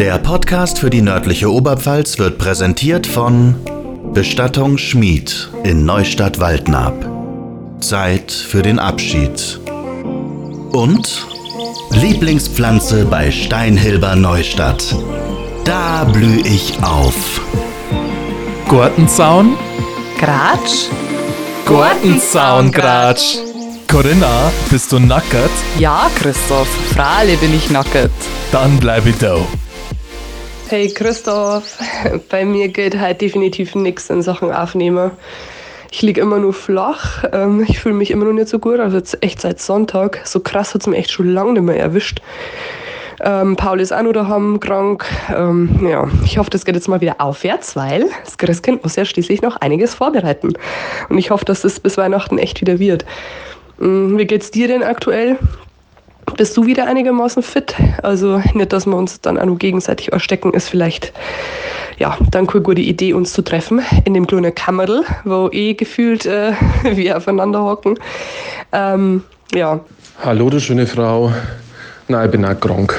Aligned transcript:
Der 0.00 0.16
Podcast 0.16 0.78
für 0.78 0.88
die 0.88 1.02
nördliche 1.02 1.52
Oberpfalz 1.52 2.18
wird 2.18 2.38
präsentiert 2.38 3.06
von 3.06 3.54
Bestattung 4.14 4.78
Schmied 4.78 5.50
in 5.62 5.84
Neustadt-Waldnab. 5.84 6.94
Zeit 7.82 8.32
für 8.32 8.62
den 8.62 8.78
Abschied. 8.78 9.60
Und 10.72 11.26
Lieblingspflanze 11.90 13.04
bei 13.04 13.30
Steinhilber 13.30 14.16
Neustadt. 14.16 14.96
Da 15.66 16.04
blühe 16.04 16.40
ich 16.46 16.82
auf. 16.82 17.42
Gurtenzaun? 18.68 19.54
Gratsch? 20.18 20.88
Gurtenzaun, 21.66 22.72
Gratsch. 22.72 23.36
Corinna, 23.86 24.50
bist 24.70 24.92
du 24.92 24.98
nackert? 24.98 25.50
Ja, 25.78 26.10
Christoph, 26.16 26.68
freilich 26.94 27.38
bin 27.38 27.54
ich 27.54 27.68
nackert. 27.68 28.10
Dann 28.50 28.78
bleib 28.78 29.04
ich 29.04 29.18
da. 29.18 29.36
Hey 30.70 30.86
Christoph, 30.86 31.78
bei 32.28 32.44
mir 32.44 32.68
geht 32.68 32.96
halt 32.96 33.20
definitiv 33.20 33.74
nichts 33.74 34.08
in 34.08 34.22
Sachen 34.22 34.52
Aufnehmen. 34.52 35.10
Ich 35.90 36.00
liege 36.00 36.20
immer 36.20 36.38
nur 36.38 36.52
flach, 36.52 37.24
ähm, 37.32 37.64
ich 37.66 37.80
fühle 37.80 37.96
mich 37.96 38.12
immer 38.12 38.24
noch 38.24 38.32
nicht 38.32 38.46
so 38.46 38.60
gut, 38.60 38.78
also 38.78 38.96
jetzt 38.96 39.20
echt 39.20 39.40
seit 39.40 39.60
Sonntag. 39.60 40.20
So 40.22 40.38
krass 40.38 40.72
hat 40.72 40.82
es 40.82 40.86
mir 40.86 40.96
echt 40.96 41.10
schon 41.10 41.28
lange 41.34 41.54
nicht 41.54 41.62
mehr 41.62 41.80
erwischt. 41.80 42.22
Ähm, 43.20 43.56
Paul 43.56 43.80
ist 43.80 43.92
auch 43.92 44.00
noch 44.02 44.12
daheim 44.12 44.60
krank. 44.60 45.06
Ähm, 45.36 45.88
ja, 45.90 46.08
ich 46.24 46.38
hoffe, 46.38 46.50
das 46.50 46.64
geht 46.64 46.76
jetzt 46.76 46.86
mal 46.86 47.00
wieder 47.00 47.16
aufwärts, 47.20 47.74
weil 47.74 48.08
das 48.24 48.38
Christkind 48.38 48.84
muss 48.84 48.94
ja 48.94 49.04
schließlich 49.04 49.42
noch 49.42 49.56
einiges 49.56 49.96
vorbereiten. 49.96 50.52
Und 51.08 51.18
ich 51.18 51.32
hoffe, 51.32 51.44
dass 51.46 51.62
das 51.62 51.80
bis 51.80 51.98
Weihnachten 51.98 52.38
echt 52.38 52.60
wieder 52.60 52.78
wird. 52.78 53.04
Ähm, 53.80 54.16
wie 54.16 54.24
geht's 54.24 54.52
dir 54.52 54.68
denn 54.68 54.84
aktuell? 54.84 55.36
Bist 56.40 56.56
du 56.56 56.64
wieder 56.64 56.86
einigermaßen 56.86 57.42
fit? 57.42 57.74
Also 58.02 58.40
nicht, 58.54 58.72
dass 58.72 58.86
wir 58.86 58.96
uns 58.96 59.20
dann 59.20 59.36
auch 59.36 59.44
noch 59.44 59.58
gegenseitig 59.58 60.10
erstecken, 60.10 60.54
ist 60.54 60.70
vielleicht 60.70 61.12
ja, 61.98 62.16
dann 62.30 62.46
keine 62.46 62.62
gute 62.62 62.80
Idee, 62.80 63.12
uns 63.12 63.34
zu 63.34 63.42
treffen 63.42 63.82
in 64.06 64.14
dem 64.14 64.26
kleinen 64.26 64.54
Kammerl, 64.54 65.04
wo 65.24 65.50
eh 65.52 65.74
gefühlt 65.74 66.24
äh, 66.24 66.52
wir 66.94 67.18
aufeinander 67.18 67.62
hocken. 67.62 67.98
Ähm, 68.72 69.22
ja. 69.54 69.80
Hallo, 70.24 70.48
du 70.48 70.58
schöne 70.60 70.86
Frau. 70.86 71.30
Nein, 72.08 72.24
ich 72.24 72.30
bin 72.30 72.42
auch 72.46 72.58
krank. 72.58 72.98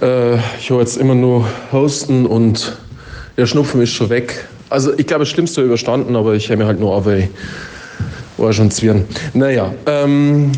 Äh, 0.00 0.36
ich 0.58 0.70
habe 0.70 0.80
jetzt 0.80 0.96
immer 0.96 1.14
nur 1.14 1.46
Husten 1.72 2.24
und 2.24 2.74
der 3.36 3.44
Schnupfen 3.44 3.82
ist 3.82 3.90
schon 3.90 4.08
weg. 4.08 4.48
Also 4.70 4.94
ich 4.96 5.06
glaube, 5.06 5.24
das 5.24 5.28
Schlimmste 5.28 5.60
überstanden, 5.60 6.16
aber 6.16 6.32
ich 6.32 6.48
habe 6.48 6.56
mir 6.56 6.66
halt 6.66 6.80
nur 6.80 6.94
auf, 6.94 7.04
war 8.36 8.52
schon 8.52 8.70
zwirn. 8.70 9.04
Naja, 9.32 9.72
ähm, 9.86 10.52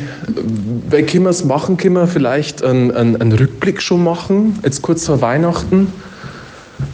weil 0.88 1.04
können 1.04 1.24
wir 1.24 1.30
es 1.30 1.44
machen, 1.44 1.76
können 1.76 1.94
wir 1.94 2.06
vielleicht 2.06 2.62
einen, 2.62 2.90
einen, 2.90 3.20
einen 3.20 3.32
Rückblick 3.32 3.82
schon 3.82 4.02
machen, 4.02 4.58
jetzt 4.62 4.82
kurz 4.82 5.06
vor 5.06 5.20
Weihnachten. 5.20 5.92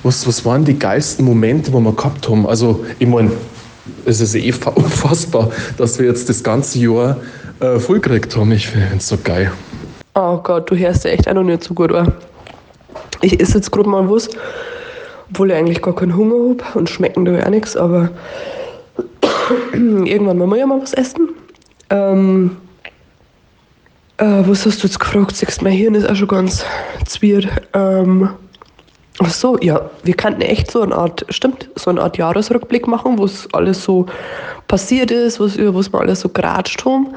Was, 0.03 0.27
was 0.27 0.45
waren 0.45 0.65
die 0.65 0.79
geilsten 0.79 1.25
Momente, 1.25 1.71
die 1.71 1.79
wir 1.79 1.93
gehabt 1.93 2.29
haben? 2.29 2.47
Also, 2.47 2.85
ich 2.99 3.07
meine, 3.07 3.31
es 4.05 4.21
ist 4.21 4.35
eh 4.35 4.53
unfassbar, 4.75 5.51
dass 5.77 5.99
wir 5.99 6.07
jetzt 6.07 6.29
das 6.29 6.43
ganze 6.43 6.79
Jahr 6.79 7.17
äh, 7.61 7.79
voll 7.79 8.01
gekriegt 8.01 8.37
haben. 8.37 8.53
Ich 8.53 8.69
finde 8.69 8.97
es 8.97 9.09
so 9.09 9.17
geil. 9.23 9.53
Oh 10.15 10.39
Gott, 10.39 10.71
du 10.71 10.77
hörst 10.77 11.05
ja 11.05 11.11
echt 11.11 11.29
auch 11.29 11.35
noch 11.35 11.43
nicht 11.43 11.65
so 11.65 11.75
gut 11.75 11.93
an. 11.93 12.13
Ich 13.23 13.41
esse 13.41 13.55
jetzt 13.55 13.71
gerade 13.71 13.89
mal 13.89 14.11
was, 14.11 14.29
obwohl 15.31 15.51
ich 15.51 15.57
eigentlich 15.57 15.81
gar 15.81 15.95
keinen 15.95 16.17
Hunger 16.17 16.57
habe 16.65 16.79
und 16.79 16.91
schmecken 16.91 17.25
da 17.25 17.33
ja 17.33 17.49
nichts, 17.49 17.77
aber 17.77 18.11
irgendwann 19.73 20.39
wollen 20.39 20.51
wir 20.51 20.59
ja 20.59 20.67
mal 20.67 20.81
was 20.81 20.95
essen. 20.95 21.29
Ähm, 21.91 22.57
äh, 24.19 24.43
was 24.47 24.65
hast 24.67 24.83
du 24.83 24.87
jetzt 24.87 25.01
gefragt? 25.01 25.37
Siehst 25.37 25.63
mein 25.63 25.73
Hirn 25.73 25.95
ist 25.95 26.09
auch 26.09 26.15
schon 26.15 26.29
ganz 26.29 26.65
zwiert. 27.07 27.49
Ähm, 27.75 28.31
ach 29.19 29.31
so, 29.31 29.59
ja, 29.59 29.91
wir 30.05 30.15
könnten 30.15 30.43
echt 30.43 30.71
so 30.71 30.83
eine 30.83 30.95
Art, 30.95 31.27
stimmt, 31.29 31.69
so 31.77 31.91
eine 31.91 32.01
Art 32.03 32.19
Jahresrückblick 32.19 32.87
machen, 32.87 33.19
wo 33.19 33.25
es 33.25 33.49
alles 33.53 33.83
so 33.83 34.07
passiert 34.69 35.11
ist, 35.11 35.41
was 35.41 35.57
über 35.57 35.75
was 35.75 35.93
wir 35.93 36.01
alles 36.01 36.21
so 36.21 36.29
geratscht 36.29 36.85
haben. 36.85 37.09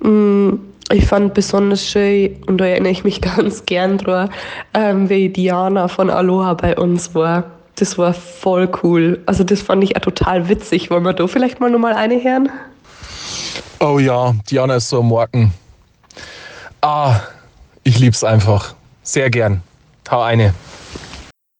Mm, 0.00 0.60
ich 0.92 1.06
fand 1.06 1.34
besonders 1.34 1.84
schön, 1.84 2.36
und 2.46 2.58
da 2.58 2.66
erinnere 2.66 2.92
ich 2.92 3.04
mich 3.04 3.20
ganz 3.36 3.66
gern 3.66 3.98
dran, 3.98 4.30
ähm, 4.74 5.08
wie 5.08 5.28
Diana 5.28 5.88
von 5.88 6.08
Aloha 6.08 6.54
bei 6.54 6.76
uns 6.76 7.14
war. 7.14 7.57
Das 7.78 7.96
war 7.96 8.12
voll 8.14 8.68
cool. 8.82 9.22
Also 9.26 9.44
das 9.44 9.62
fand 9.62 9.84
ich 9.84 9.96
auch 9.96 10.00
total 10.00 10.48
witzig. 10.48 10.90
Wollen 10.90 11.04
wir 11.04 11.12
da 11.12 11.26
vielleicht 11.28 11.60
mal 11.60 11.70
nochmal 11.70 11.94
eine 11.94 12.22
hören? 12.22 12.50
Oh 13.80 13.98
ja, 13.98 14.34
Diana 14.50 14.76
ist 14.76 14.88
so 14.88 14.98
am 15.00 15.06
Morgen. 15.08 15.52
Ah, 16.80 17.20
ich 17.84 17.98
lieb's 17.98 18.24
einfach. 18.24 18.74
Sehr 19.02 19.30
gern. 19.30 19.62
Hau 20.10 20.22
eine. 20.22 20.54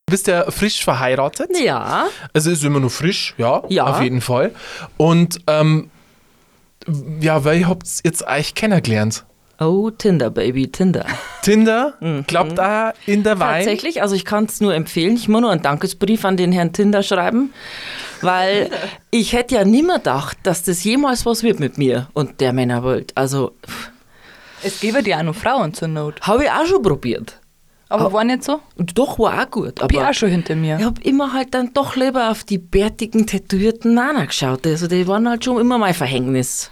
Du 0.07 0.13
bist 0.13 0.27
ja 0.27 0.51
frisch 0.51 0.83
verheiratet. 0.83 1.51
Ja. 1.63 2.07
Also 2.33 2.51
ist 2.51 2.65
immer 2.65 2.81
nur 2.81 2.91
frisch, 2.91 3.35
ja, 3.37 3.63
Ja. 3.69 3.85
auf 3.87 4.01
jeden 4.03 4.21
Fall. 4.21 4.53
Und 4.97 5.39
ähm, 5.47 5.91
ja, 7.21 7.45
weil 7.45 7.61
ihr 7.61 7.69
habt 7.69 7.87
jetzt 8.05 8.27
euch 8.27 8.55
kennengelernt. 8.55 9.25
Oh, 9.61 9.91
Tinder, 9.91 10.31
Baby, 10.31 10.71
Tinder. 10.71 11.05
Tinder, 11.43 11.95
glaubt 12.29 12.57
da 12.57 12.93
in 13.07 13.25
der 13.25 13.41
Wein. 13.41 13.65
Tatsächlich, 13.65 14.03
also 14.03 14.15
ich 14.15 14.25
kann 14.25 14.45
es 14.45 14.61
nur 14.61 14.73
empfehlen. 14.73 15.17
Ich 15.17 15.29
muss 15.29 15.41
nur 15.41 15.51
einen 15.51 15.63
Dankesbrief 15.63 16.25
an 16.25 16.37
den 16.37 16.53
Herrn 16.53 16.73
Tinder 16.73 17.03
schreiben, 17.03 17.53
weil 18.21 18.71
ich 19.11 19.33
hätte 19.33 19.57
ja 19.57 19.65
nimmer 19.65 19.97
gedacht, 19.99 20.39
dass 20.45 20.63
das 20.63 20.85
jemals 20.85 21.27
was 21.27 21.43
wird 21.43 21.59
mit 21.59 21.77
mir 21.77 22.09
und 22.13 22.41
der 22.41 22.53
Männerwelt. 22.53 23.11
Also 23.17 23.53
Es 24.63 24.79
gäbe 24.81 25.03
dir 25.03 25.19
auch 25.19 25.23
noch 25.25 25.35
Frauen 25.35 25.75
zur 25.75 25.89
Not. 25.89 26.21
habe 26.23 26.45
ich 26.45 26.51
auch 26.51 26.67
schon 26.67 26.83
probiert. 26.83 27.41
Aber 27.91 28.13
war 28.13 28.23
nicht 28.23 28.45
so? 28.45 28.61
Und 28.77 28.99
doch 28.99 29.19
war 29.19 29.43
auch 29.43 29.51
gut. 29.51 29.81
Hab 29.81 29.91
ich 29.91 29.99
Aber 29.99 30.11
auch 30.11 30.15
schon 30.15 30.29
hinter 30.29 30.55
mir. 30.55 30.77
ich 30.79 30.85
habe 30.85 31.01
immer 31.03 31.33
halt 31.33 31.55
dann 31.55 31.73
doch 31.73 31.97
lieber 31.97 32.31
auf 32.31 32.45
die 32.45 32.59
bärtigen, 32.59 33.27
tätowierten 33.27 33.95
Nana 33.95 34.27
geschaut. 34.27 34.67
Also 34.67 34.87
die 34.87 35.09
waren 35.09 35.27
halt 35.29 35.43
schon 35.45 35.59
immer 35.59 35.79
mein 35.79 35.95
Verhängnis. 35.95 36.71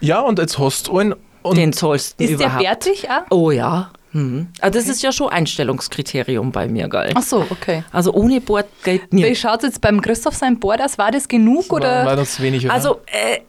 Ja, 0.00 0.20
und 0.20 0.38
jetzt 0.38 0.58
hast 0.58 0.86
du 0.86 0.98
einen. 0.98 1.14
Und 1.50 1.56
Den 1.58 1.72
sollst 1.72 2.18
du 2.20 2.24
Ist 2.24 2.30
der 2.40 2.46
überhaupt. 2.46 2.62
bärtig 2.62 3.08
auch? 3.10 3.22
Oh 3.30 3.50
ja. 3.50 3.90
Mhm. 4.12 4.48
Ah, 4.60 4.70
das 4.70 4.88
ist 4.88 5.02
ja 5.02 5.12
schon 5.12 5.28
Einstellungskriterium 5.28 6.50
bei 6.52 6.68
mir, 6.68 6.88
geil. 6.88 7.12
Ach 7.14 7.22
so, 7.22 7.44
okay. 7.50 7.84
Also 7.92 8.12
ohne 8.14 8.40
Bord 8.40 8.66
geht 8.82 9.02
Wie 9.10 9.22
nicht. 9.22 9.40
schaut 9.40 9.58
es 9.58 9.64
jetzt 9.70 9.80
beim 9.82 10.00
Christoph 10.00 10.34
sein 10.34 10.58
Board 10.58 10.80
aus? 10.80 10.96
War 10.96 11.10
das 11.10 11.28
genug 11.28 11.70
war, 11.70 11.80
war 11.82 12.02
oder? 12.04 12.16
das 12.16 12.40
wenig, 12.40 12.64
oder? 12.64 12.72
Also, 12.74 13.00
äh, 13.06 13.40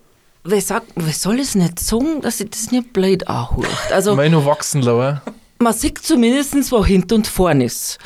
wer 0.43 0.59
sagt, 0.61 0.87
wer 0.95 1.13
soll 1.13 1.39
es 1.39 1.55
nicht 1.55 1.79
sagen, 1.79 2.19
dass 2.21 2.39
ich 2.41 2.49
das 2.49 2.71
nicht 2.71 2.91
blöd 2.91 3.27
anhört? 3.29 3.67
Also, 3.91 4.17
Weil 4.17 4.29
nur 4.29 4.45
wachsen 4.45 4.81
lassen. 4.81 5.21
man 5.59 5.73
sieht 5.73 5.99
zumindest, 5.99 6.71
wo 6.71 6.83
hinten 6.85 7.13
und 7.15 7.27
vorn 7.27 7.61
ist. 7.61 7.97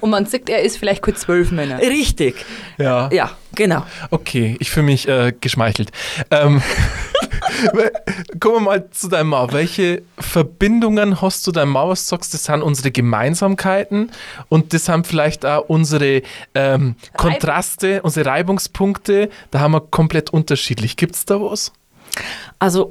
Und 0.00 0.10
man 0.10 0.24
sieht, 0.26 0.48
er 0.48 0.62
ist 0.62 0.76
vielleicht 0.78 1.02
kurz 1.02 1.20
zwölf 1.22 1.50
Männer. 1.50 1.78
Richtig. 1.78 2.34
Ja. 2.78 3.08
Ja, 3.12 3.32
genau. 3.54 3.84
Okay, 4.10 4.56
ich 4.60 4.70
fühle 4.70 4.86
mich 4.86 5.08
äh, 5.08 5.32
geschmeichelt. 5.40 5.90
Ähm, 6.30 6.62
kommen 8.40 8.54
wir 8.56 8.60
mal 8.60 8.90
zu 8.90 9.08
deinem 9.08 9.28
Mann. 9.28 9.52
Welche 9.52 10.02
Verbindungen 10.18 11.20
hast 11.20 11.46
du 11.46 11.52
deinem 11.52 11.74
du 11.74 11.94
sagst, 11.94 12.34
das 12.34 12.44
sind 12.44 12.62
unsere 12.62 12.90
Gemeinsamkeiten 12.90 14.10
und 14.48 14.72
das 14.72 14.86
sind 14.86 15.06
vielleicht 15.06 15.44
auch 15.46 15.68
unsere 15.68 16.22
ähm, 16.54 16.96
Kontraste, 17.16 18.02
unsere 18.02 18.28
Reibungspunkte. 18.28 19.30
Da 19.50 19.60
haben 19.60 19.72
wir 19.72 19.80
komplett 19.80 20.30
unterschiedlich. 20.30 20.96
Gibt 20.96 21.14
es 21.14 21.24
da 21.24 21.40
was? 21.40 21.72
Also, 22.58 22.90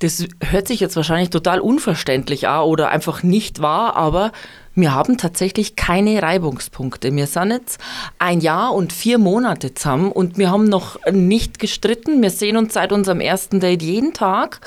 das 0.00 0.26
hört 0.42 0.68
sich 0.68 0.80
jetzt 0.80 0.96
wahrscheinlich 0.96 1.30
total 1.30 1.60
unverständlich 1.60 2.48
an 2.48 2.64
oder 2.64 2.90
einfach 2.90 3.22
nicht 3.22 3.62
wahr, 3.62 3.96
aber 3.96 4.32
wir 4.76 4.94
haben 4.94 5.16
tatsächlich 5.16 5.74
keine 5.74 6.22
Reibungspunkte. 6.22 7.14
Wir 7.16 7.26
sind 7.26 7.50
jetzt 7.50 7.80
ein 8.18 8.40
Jahr 8.40 8.74
und 8.74 8.92
vier 8.92 9.18
Monate 9.18 9.72
zusammen 9.72 10.12
und 10.12 10.36
wir 10.36 10.50
haben 10.50 10.64
noch 10.64 10.98
nicht 11.10 11.58
gestritten. 11.58 12.22
Wir 12.22 12.30
sehen 12.30 12.58
uns 12.58 12.74
seit 12.74 12.92
unserem 12.92 13.20
ersten 13.20 13.58
Date 13.58 13.82
jeden 13.82 14.12
Tag. 14.12 14.60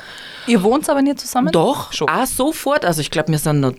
Ihr 0.47 0.63
wohnt 0.63 0.89
aber 0.89 1.03
nicht 1.03 1.19
zusammen? 1.19 1.51
Doch, 1.51 1.93
Schon. 1.93 2.09
auch 2.09 2.25
sofort. 2.25 2.85
Also 2.85 3.01
ich 3.01 3.11
glaube, 3.11 3.31
wir 3.31 3.37
sind 3.37 3.59
nach, 3.59 3.73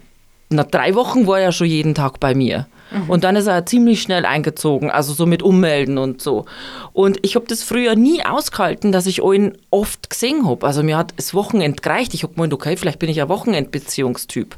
nach 0.51 0.67
drei 0.67 0.95
Wochen 0.95 1.27
war 1.27 1.41
er 1.41 1.51
schon 1.51 1.67
jeden 1.67 1.97
Tag 1.97 2.21
bei 2.21 2.35
mir. 2.35 2.69
Und 3.09 3.25
dann 3.25 3.37
ist 3.37 3.47
er 3.47 3.65
ziemlich 3.67 4.03
schnell 4.03 4.25
eingezogen, 4.25 4.91
also 4.91 5.13
so 5.13 5.27
mit 5.27 5.43
Ummelden 5.43 5.99
und 5.99 6.21
so. 6.21 6.47
Und 6.93 7.19
ich 7.23 7.37
habe 7.37 7.47
das 7.47 7.63
früher 7.63 7.95
nie 7.95 8.25
ausgehalten, 8.25 8.91
dass 8.93 9.07
ich 9.07 9.23
ihn 9.23 9.57
oft 9.71 10.11
gesehen 10.11 10.47
habe. 10.47 10.67
Also 10.67 10.83
mir 10.83 10.97
hat 10.97 11.15
das 11.17 11.35
Wochenend 11.35 11.83
gereicht. 11.83 12.15
Ich 12.15 12.23
habe 12.25 12.35
gemeint, 12.35 12.53
okay, 12.53 12.77
vielleicht 12.77 12.99
bin 12.99 13.09
ich 13.09 13.21
ein 13.21 13.29
Wochenendbeziehungstyp. 13.29 14.57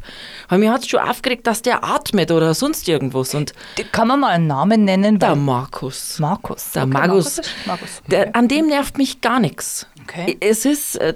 Weil 0.49 0.59
mir 0.59 0.73
hat 0.73 0.83
es 0.83 0.89
schon 0.89 1.01
aufgeregt, 1.01 1.47
dass 1.47 1.63
der 1.63 1.85
atmet 1.85 2.31
oder 2.31 2.55
sonst 2.55 2.89
irgendwas. 2.89 3.35
Und 3.35 3.53
Kann 3.93 4.09
man 4.09 4.21
mal 4.21 4.29
einen 4.31 4.47
Namen 4.47 4.85
nennen? 4.85 5.19
der 5.19 5.37
Markus. 5.37 6.19
Markus. 6.19 6.73
Der 6.73 6.85
Okay, 6.85 6.93
Markus. 6.93 7.41
Markus. 7.67 8.03
Der, 8.11 8.35
an 8.35 8.49
dem 8.49 8.67
nervt 8.67 8.99
mich 8.99 9.21
gar 9.21 9.41
nichts. 9.41 9.87
Okay. 10.05 10.37
Es 10.41 10.65
ist, 10.65 10.97
äh, 10.97 11.15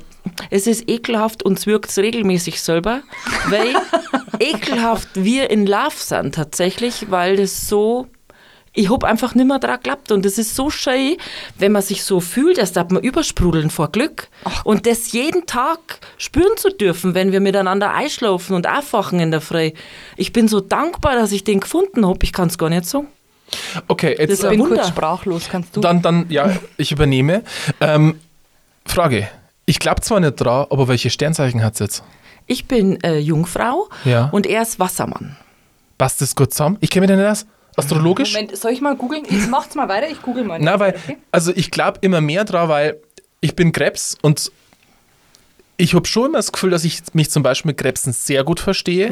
es 0.51 0.67
ist 0.67 0.89
ekelhaft 0.89 1.43
und 1.43 1.65
wirkt 1.67 1.97
regelmäßig 1.97 2.61
selber, 2.61 3.03
weil 3.49 3.75
ekelhaft 4.41 5.09
wir 5.15 5.51
in 5.51 5.67
Love 5.67 5.95
sind 5.97 6.35
tatsächlich, 6.35 7.07
weil 7.11 7.37
das 7.37 7.69
so 7.69 8.07
ich 8.79 8.91
hab 8.91 9.05
einfach 9.05 9.35
nimmer 9.35 9.59
dran 9.59 9.77
geklappt. 9.77 10.13
Und 10.13 10.27
das 10.27 10.37
ist 10.37 10.55
so 10.55 10.69
schön, 10.69 11.17
wenn 11.59 11.73
man 11.73 11.81
sich 11.81 12.05
so 12.05 12.21
fühlt, 12.21 12.59
als 12.61 12.73
darf 12.73 12.91
man 12.91 13.03
übersprudeln 13.03 13.71
vor 13.71 13.91
Glück. 13.91 14.29
und 14.65 14.87
das 14.87 15.13
jeden 15.13 15.47
Tag 15.47 15.79
spüren 16.19 16.59
zu 16.59 16.69
dürfen, 16.69 17.15
wenn 17.15 17.33
wir 17.33 17.41
miteinander 17.41 17.95
einschlafen 17.95 18.55
und 18.55 18.67
aufwachen 18.69 19.19
in 19.19 19.31
der 19.31 19.41
Früh. 19.41 19.71
Ich 20.19 20.35
bin 20.35 20.47
so 20.47 20.61
dankbar, 20.61 21.15
dass 21.17 21.33
ich 21.33 21.43
den 21.43 21.61
gefunden 21.61 22.07
hab. 22.07 22.23
Ich 22.23 22.35
kann 22.35 22.49
es 22.49 22.59
gar 22.59 22.69
nicht 22.69 22.85
sagen. 22.85 23.07
Okay, 23.89 24.11
Das 24.11 24.19
jetzt 24.19 24.31
ist 24.33 24.39
Ich 24.41 24.45
ein 24.45 24.51
bin 24.51 24.61
Wunder. 24.61 24.77
kurz 24.77 24.89
sprachlos, 24.89 25.49
kannst 25.51 25.75
du? 25.75 25.81
dann, 25.81 26.03
dann, 26.03 26.27
ja, 26.29 26.55
ich 26.77 26.93
übernehme. 26.93 27.45
Ähm, 27.81 28.21
Frage. 28.87 29.29
Ich 29.67 29.79
glaube 29.79 30.01
zwar 30.01 30.21
nicht 30.21 30.37
dran, 30.37 30.67
aber 30.71 30.89
welche 30.89 31.11
Sternzeichen 31.11 31.63
hat 31.63 31.75
es 31.75 31.79
jetzt? 31.81 32.03
Ich 32.47 32.67
bin 32.67 33.03
äh, 33.03 33.19
Jungfrau 33.19 33.89
Ja. 34.05 34.27
und 34.31 34.47
er 34.47 34.63
ist 34.63 34.79
Wassermann. 34.79 35.37
Passt 35.99 36.21
das 36.21 36.37
gut 36.37 36.53
zusammen? 36.53 36.77
Ich 36.81 36.91
kenne 36.91 37.07
mich 37.07 37.17
nicht 37.17 37.27
aus. 37.27 37.47
Astrologisch? 37.77 38.33
Moment, 38.33 38.57
soll 38.57 38.71
ich 38.73 38.81
mal 38.81 38.97
googeln? 38.97 39.25
Jetzt 39.29 39.51
macht's 39.51 39.75
mal 39.75 39.89
weiter, 39.89 40.09
ich 40.09 40.23
google 40.23 40.45
mal. 40.45 40.59
Na, 40.61 40.79
weil, 40.81 40.95
Okay? 40.95 41.19
also 41.33 41.53
ich 41.55 41.71
glaube 41.71 41.99
immer 42.03 42.21
mehr 42.21 42.45
dran, 42.45 42.69
weil 42.69 42.97
ich 43.41 43.55
bin 43.57 43.73
Krebs 43.73 44.17
und 44.23 44.51
ich 45.77 45.93
habe 45.95 46.07
schon 46.07 46.27
immer 46.31 46.39
das 46.39 46.53
Gefühl, 46.53 46.71
dass 46.71 46.85
ich 46.85 47.03
mich 47.13 47.31
zum 47.31 47.43
Beispiel 47.43 47.71
mit 47.71 47.77
Krebsen 47.77 48.15
sehr 48.15 48.45
gut 48.45 48.61
verstehe 48.61 49.11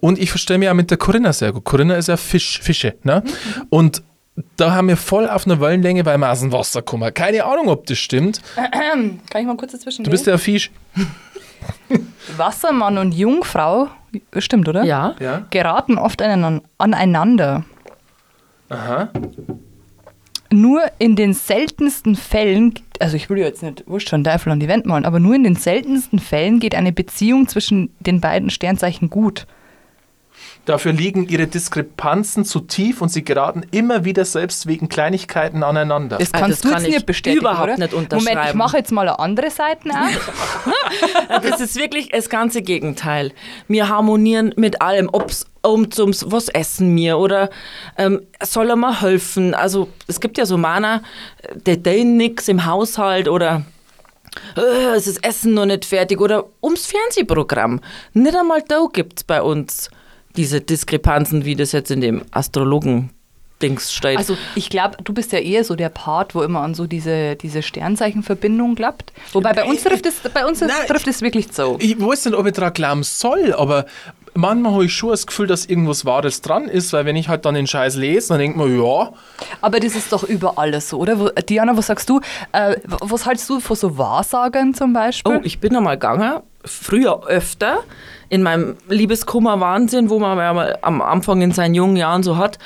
und 0.00 0.18
ich 0.20 0.30
verstehe 0.30 0.58
mich 0.58 0.68
auch 0.68 0.74
mit 0.74 0.90
der 0.92 0.98
Corinna 0.98 1.32
sehr 1.32 1.52
gut. 1.52 1.64
Corinna 1.64 1.96
ist 1.96 2.06
ja 2.06 2.16
Fisch, 2.16 2.60
Fische, 2.62 2.94
ne? 3.02 3.24
Und 3.68 4.02
da 4.56 4.72
haben 4.74 4.88
wir 4.88 4.96
voll 4.96 5.28
auf 5.28 5.46
einer 5.46 5.60
Wellenlänge, 5.60 6.04
weil 6.06 6.18
wir 6.18 6.30
aus 6.30 6.40
dem 6.40 6.52
Wasser 6.52 6.82
kommen. 6.82 7.12
Keine 7.14 7.44
Ahnung, 7.44 7.68
ob 7.68 7.86
das 7.86 7.98
stimmt. 7.98 8.40
Kann 8.56 9.20
ich 9.40 9.46
mal 9.46 9.56
kurz 9.56 9.72
dazwischen 9.72 10.04
Du 10.04 10.10
bist 10.10 10.26
ja 10.26 10.32
ein 10.34 10.38
Fisch. 10.38 10.70
Wassermann 12.36 12.98
und 12.98 13.12
Jungfrau, 13.12 13.88
stimmt, 14.38 14.68
oder? 14.68 14.84
Ja. 14.84 15.14
Ja. 15.20 15.46
Geraten 15.50 15.98
oft 15.98 16.20
aneinander- 16.22 16.62
aneinander. 16.78 17.64
Aha. 18.68 19.08
Nur 20.50 20.82
in 20.98 21.16
den 21.16 21.34
seltensten 21.34 22.14
Fällen, 22.16 22.74
also 23.00 23.16
ich 23.16 23.28
will 23.28 23.38
ja 23.38 23.46
jetzt 23.46 23.62
nicht 23.62 23.84
wurscht 23.88 24.08
schon 24.08 24.24
Teufel 24.24 24.52
an 24.52 24.60
die 24.60 24.68
Wand 24.68 24.86
malen, 24.86 25.04
aber 25.04 25.20
nur 25.20 25.34
in 25.34 25.42
den 25.44 25.56
seltensten 25.56 26.18
Fällen 26.18 26.60
geht 26.60 26.74
eine 26.74 26.92
Beziehung 26.92 27.48
zwischen 27.48 27.92
den 28.00 28.20
beiden 28.20 28.50
Sternzeichen 28.50 29.10
gut. 29.10 29.46
Dafür 30.66 30.92
liegen 30.92 31.28
ihre 31.28 31.46
Diskrepanzen 31.46 32.46
zu 32.46 32.60
tief 32.60 33.02
und 33.02 33.10
sie 33.10 33.22
geraten 33.22 33.66
immer 33.70 34.06
wieder 34.06 34.24
selbst 34.24 34.66
wegen 34.66 34.88
Kleinigkeiten 34.88 35.62
aneinander. 35.62 36.16
Das 36.16 36.32
Ah, 36.32 36.38
kannst 36.38 36.52
das 36.52 36.60
du 36.62 36.68
kann 36.70 36.78
jetzt 36.82 36.88
ich 36.88 36.94
nicht 36.94 37.06
bestätigen, 37.06 37.40
überhaupt 37.42 37.64
oder? 37.64 37.76
nicht 37.78 37.92
Moment, 37.92 38.12
ich 38.14 38.18
unterschreiben. 38.22 38.58
mache 38.58 38.76
jetzt 38.78 38.90
mal 38.90 39.02
eine 39.02 39.18
andere 39.18 39.50
Seite 39.50 39.90
auf. 39.90 40.32
Das 41.42 41.60
ist 41.60 41.76
wirklich 41.76 42.08
das 42.10 42.28
ganze 42.30 42.62
Gegenteil. 42.62 43.32
Wir 43.68 43.88
harmonieren 43.88 44.54
mit 44.56 44.80
allem, 44.80 45.08
ob 45.12 45.30
es 45.30 45.46
um 45.62 45.90
zum 45.90 46.12
was 46.26 46.48
essen 46.48 46.94
mir 46.94 47.18
oder 47.18 47.50
ähm, 47.98 48.22
soll 48.42 48.70
er 48.70 48.76
mal 48.76 49.00
helfen. 49.02 49.54
Also 49.54 49.88
es 50.06 50.20
gibt 50.20 50.38
ja 50.38 50.46
so 50.46 50.56
Männer, 50.56 51.02
der 51.66 51.76
denen 51.76 52.16
nix 52.16 52.48
im 52.48 52.64
Haushalt 52.66 53.28
oder 53.28 53.64
äh, 54.56 54.94
es 54.96 55.06
ist 55.06 55.24
Essen 55.24 55.54
noch 55.54 55.66
nicht 55.66 55.84
fertig 55.84 56.20
oder 56.20 56.44
ums 56.62 56.86
Fernsehprogramm. 56.86 57.80
Nicht 58.14 58.36
einmal 58.36 58.62
da 58.66 58.86
gibt 58.92 59.18
es 59.20 59.24
bei 59.24 59.42
uns 59.42 59.90
diese 60.36 60.60
Diskrepanzen, 60.60 61.44
wie 61.44 61.56
das 61.56 61.72
jetzt 61.72 61.90
in 61.90 62.00
dem 62.00 62.22
Astrologen-Dings 62.30 63.92
steht. 63.92 64.18
Also 64.18 64.36
ich 64.54 64.68
glaube, 64.68 64.96
du 65.02 65.12
bist 65.12 65.32
ja 65.32 65.38
eher 65.38 65.64
so 65.64 65.76
der 65.76 65.88
Part, 65.88 66.34
wo 66.34 66.42
immer 66.42 66.60
an 66.60 66.74
so 66.74 66.86
diese, 66.86 67.36
diese 67.36 67.62
Sternzeichenverbindung 67.62 68.74
klappt. 68.74 69.12
Wobei 69.32 69.52
bei 69.52 69.64
uns 69.64 69.82
trifft 69.82 70.06
es, 70.06 70.16
bei 70.32 70.44
uns 70.44 70.60
Nein. 70.60 70.70
trifft 70.88 71.06
es 71.06 71.22
wirklich 71.22 71.48
so. 71.52 71.76
Ich 71.80 72.00
weiß 72.00 72.26
nicht, 72.26 72.34
ob 72.34 72.46
ich 72.46 72.52
daran 72.52 72.72
glauben 72.72 73.02
soll, 73.02 73.54
aber 73.54 73.86
manchmal 74.34 74.72
habe 74.72 74.84
ich 74.84 74.92
schon 74.92 75.10
das 75.10 75.26
Gefühl, 75.26 75.46
dass 75.46 75.66
irgendwas 75.66 76.04
Wahres 76.04 76.42
dran 76.42 76.64
ist, 76.64 76.92
weil 76.92 77.04
wenn 77.04 77.16
ich 77.16 77.28
halt 77.28 77.44
dann 77.44 77.54
den 77.54 77.66
Scheiß 77.66 77.96
lese, 77.96 78.28
dann 78.28 78.38
denkt 78.38 78.56
man, 78.56 78.76
ja, 78.76 79.12
Aber 79.60 79.80
das 79.80 79.94
ist 79.94 80.12
doch 80.12 80.24
überall 80.24 80.78
so, 80.80 80.98
oder? 80.98 81.30
Diana, 81.42 81.76
was 81.76 81.86
sagst 81.86 82.08
du? 82.10 82.20
Äh, 82.52 82.76
was 82.84 83.26
hältst 83.26 83.48
du 83.48 83.60
von 83.60 83.76
so 83.76 83.96
Wahrsagern 83.96 84.74
zum 84.74 84.92
Beispiel? 84.92 85.36
Oh, 85.36 85.40
ich 85.44 85.60
bin 85.60 85.74
einmal 85.76 85.96
gegangen, 85.96 86.40
früher 86.64 87.24
öfter, 87.26 87.84
in 88.28 88.42
meinem 88.42 88.76
Liebeskummer-Wahnsinn, 88.88 90.10
wo 90.10 90.18
man 90.18 90.38
ja 90.38 90.76
am 90.82 91.02
Anfang 91.02 91.42
in 91.42 91.52
seinen 91.52 91.74
jungen 91.74 91.96
Jahren 91.96 92.22
so 92.22 92.36
hat. 92.36 92.58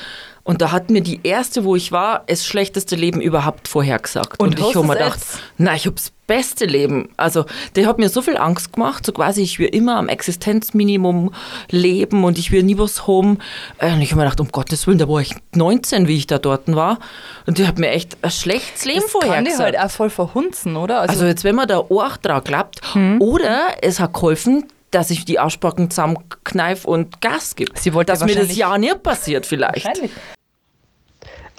Und 0.44 0.62
da 0.62 0.72
hat 0.72 0.88
mir 0.88 1.02
die 1.02 1.20
erste, 1.24 1.64
wo 1.64 1.76
ich 1.76 1.92
war, 1.92 2.22
das 2.26 2.46
schlechteste 2.46 2.96
Leben 2.96 3.20
überhaupt 3.20 3.68
vorhergesagt. 3.68 4.40
Und 4.40 4.58
Und, 4.58 4.60
ich 4.70 4.74
habe 4.74 4.86
mir 4.86 4.94
gedacht, 4.94 5.16
jetzt? 5.18 5.40
na, 5.58 5.74
ich 5.74 5.84
habe 5.84 5.96
das 5.96 6.10
beste 6.26 6.64
Leben. 6.64 7.10
Also, 7.18 7.44
der 7.76 7.86
hat 7.86 7.98
mir 7.98 8.08
so 8.08 8.22
viel 8.22 8.38
Angst 8.38 8.72
gemacht, 8.72 9.04
so 9.04 9.12
quasi, 9.12 9.42
ich 9.42 9.58
will 9.58 9.66
immer 9.68 9.96
am 9.96 10.08
Existenzminimum 10.08 11.34
leben 11.70 12.24
und 12.24 12.38
ich 12.38 12.50
will 12.50 12.62
nie 12.62 12.78
was 12.78 13.06
haben. 13.06 13.40
Äh, 13.76 13.92
Und 13.92 14.00
ich 14.00 14.10
habe 14.12 14.20
mir 14.20 14.24
gedacht, 14.24 14.40
um 14.40 14.48
Gottes 14.48 14.86
Willen, 14.86 14.96
da 14.96 15.06
war 15.06 15.20
ich 15.20 15.34
19, 15.54 16.08
wie 16.08 16.16
ich 16.16 16.26
da 16.26 16.38
dort 16.38 16.62
war. 16.74 16.98
Und 17.46 17.58
der 17.58 17.68
hat 17.68 17.78
mir 17.78 17.90
echt 17.90 18.16
ein 18.22 18.30
schlechtes 18.30 18.86
Leben 18.86 19.02
das 19.02 19.12
kann 19.12 19.20
die 19.20 19.26
vorhergesagt. 19.26 19.76
halt 19.76 19.78
auch 19.78 19.90
voll 19.90 20.08
verhunzen, 20.10 20.76
oder? 20.76 21.00
Also 21.02 21.26
jetzt, 21.26 21.44
wenn 21.44 21.56
man 21.56 21.68
da 21.68 21.76
auch 21.76 22.16
dran 22.16 22.42
klappt, 22.42 22.80
Hm. 22.94 23.20
oder 23.20 23.68
es 23.82 24.00
hat 24.00 24.14
geholfen, 24.14 24.64
dass 24.90 25.10
ich 25.10 25.24
die 25.24 25.38
Arschbacken 25.38 25.90
zusammenkneif 25.90 26.84
und 26.84 27.20
Gas 27.20 27.56
gibt. 27.56 27.78
Sie 27.78 27.94
wollte 27.94 28.12
dass 28.12 28.24
mir 28.24 28.34
das 28.34 28.56
ja 28.56 28.76
nicht 28.78 29.02
passiert 29.02 29.46
vielleicht. 29.46 29.84
wahrscheinlich. 29.84 30.12